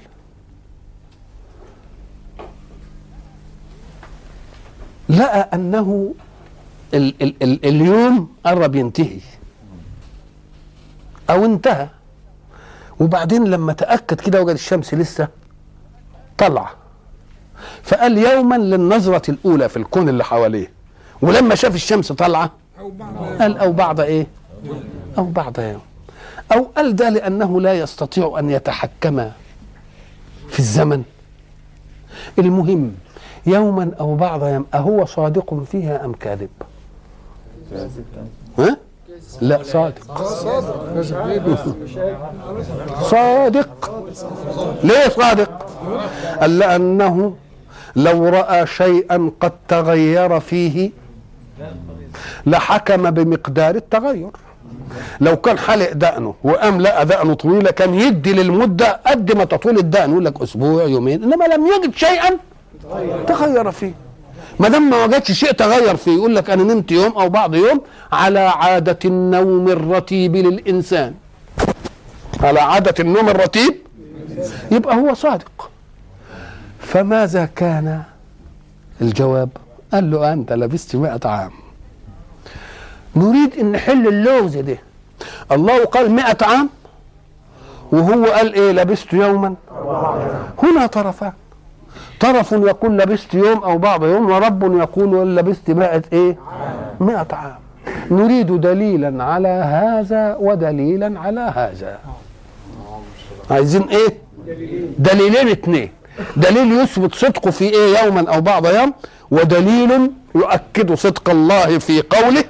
لقى 5.09 5.49
أنه 5.53 6.13
ال 6.93 7.13
ال 7.21 7.43
ال 7.43 7.65
اليوم 7.65 8.29
قرب 8.45 8.75
ينتهي. 8.75 9.19
أو 11.29 11.45
انتهى. 11.45 11.87
وبعدين 12.99 13.43
لما 13.43 13.73
تأكد 13.73 14.21
كده 14.21 14.41
وجد 14.41 14.53
الشمس 14.53 14.93
لسه 14.93 15.27
طلع 16.37 16.69
فقال 17.83 18.17
يوما 18.17 18.55
للنظرة 18.55 19.31
الأولى 19.31 19.69
في 19.69 19.77
الكون 19.77 20.09
اللي 20.09 20.23
حواليه. 20.23 20.71
ولما 21.21 21.55
شاف 21.55 21.75
الشمس 21.75 22.11
طالعة 22.11 22.51
قال 23.39 23.57
أو 23.57 23.71
بعض 23.71 23.99
إيه؟ 23.99 24.27
أو 25.17 25.23
بعض 25.25 25.59
يوم 25.59 25.81
أو 26.53 26.63
قال 26.75 26.95
ده 26.95 27.09
لأنه 27.09 27.61
لا 27.61 27.73
يستطيع 27.73 28.35
أن 28.39 28.49
يتحكم 28.49 29.31
في 30.49 30.59
الزمن. 30.59 31.03
المهم 32.39 32.91
يوما 33.45 33.91
أو 33.99 34.15
بعض 34.15 34.43
يوم 34.43 34.65
أهو 34.73 35.05
صادق 35.05 35.63
فيها 35.71 36.05
أم 36.05 36.13
كاذب؟ 36.13 36.49
ها؟ 38.59 38.77
لا 39.41 39.63
صادق. 39.63 40.23
صادق. 43.01 44.03
ليه 44.83 45.09
صادق؟ 45.09 45.65
قال 46.41 46.59
لأنه 46.59 47.35
لو 47.95 48.29
رأى 48.29 48.67
شيئا 48.67 49.31
قد 49.39 49.51
تغير 49.67 50.39
فيه 50.39 50.91
لحكم 52.45 53.11
بمقدار 53.11 53.75
التغير. 53.75 54.29
لو 55.21 55.35
كان 55.37 55.57
حلق 55.57 55.91
دقنه 55.91 56.33
وقام 56.43 56.81
لقى 56.81 57.05
دقنه 57.05 57.33
طويلة 57.33 57.71
كان 57.71 57.93
يدي 57.93 58.33
للمدة 58.33 58.99
قد 59.07 59.31
ما 59.37 59.43
تطول 59.43 59.77
الدقن 59.77 60.11
يقول 60.11 60.25
لك 60.25 60.41
أسبوع 60.41 60.83
يومين 60.83 61.23
إنما 61.23 61.45
لم 61.45 61.67
يجد 61.67 61.95
شيئا 61.95 62.37
تغير 63.27 63.71
فيه. 63.71 63.93
ما 64.59 64.69
دام 64.69 64.89
ما 64.89 65.03
وجدش 65.03 65.31
شيء 65.31 65.51
تغير 65.51 65.95
فيه 65.95 66.11
يقول 66.11 66.35
لك 66.35 66.49
أنا 66.49 66.63
نمت 66.63 66.91
يوم 66.91 67.11
أو 67.11 67.29
بعض 67.29 67.55
يوم 67.55 67.81
على 68.11 68.39
عادة 68.39 68.99
النوم 69.05 69.69
الرتيب 69.69 70.35
للإنسان. 70.35 71.13
على 72.43 72.59
عادة 72.59 72.93
النوم 72.99 73.29
الرتيب؟ 73.29 73.75
يبقى 74.71 74.95
هو 74.95 75.13
صادق. 75.13 75.69
فماذا 76.79 77.45
كان؟ 77.55 78.03
الجواب 79.01 79.49
قال 79.93 80.11
له 80.11 80.33
أنت 80.33 80.53
لبست 80.53 80.95
مئة 80.95 81.19
عام. 81.29 81.51
نريد 83.15 83.59
أن 83.59 83.71
نحل 83.71 84.07
اللغز 84.07 84.57
ده. 84.57 84.77
الله 85.51 85.85
قال 85.85 86.11
مئة 86.11 86.45
عام 86.45 86.69
وهو 87.91 88.25
قال 88.25 88.53
إيه؟ 88.53 88.71
لبست 88.71 89.13
يوما. 89.13 89.55
هنا 90.63 90.85
طرفان. 90.85 91.31
طرف 92.19 92.51
يقول 92.51 92.97
لبست 92.97 93.33
يوم 93.33 93.57
أو 93.57 93.77
بعض 93.77 94.03
يوم 94.03 94.31
ورب 94.31 94.79
يقول 94.79 95.37
لبست 95.37 95.71
مائة 95.71 96.01
إيه؟ 96.13 96.37
مئة 96.99 97.27
عام. 97.31 97.55
نريد 98.11 98.61
دليلا 98.61 99.23
على 99.23 99.47
هذا 99.47 100.35
ودليلا 100.39 101.19
على 101.19 101.39
هذا. 101.55 101.99
عايزين 103.51 103.81
إيه؟ 103.81 104.17
دليلين 104.97 105.47
اتنين. 105.47 105.91
دليل 106.35 106.71
يثبت 106.71 107.15
صدقه 107.15 107.51
في 107.51 107.65
إيه 107.65 107.99
يوما 108.03 108.33
أو 108.35 108.41
بعض 108.41 108.65
يوم 108.67 108.93
ودليل 109.31 110.11
يؤكد 110.35 110.93
صدق 110.93 111.29
الله 111.29 111.77
في 111.77 112.01
قوله 112.01 112.43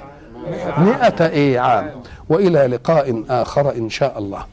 مئة 0.78 1.26
إيه 1.26 1.60
عام. 1.60 1.90
وإلى 2.28 2.66
لقاء 2.66 3.24
آخر 3.30 3.70
إن 3.76 3.90
شاء 3.90 4.18
الله. 4.18 4.44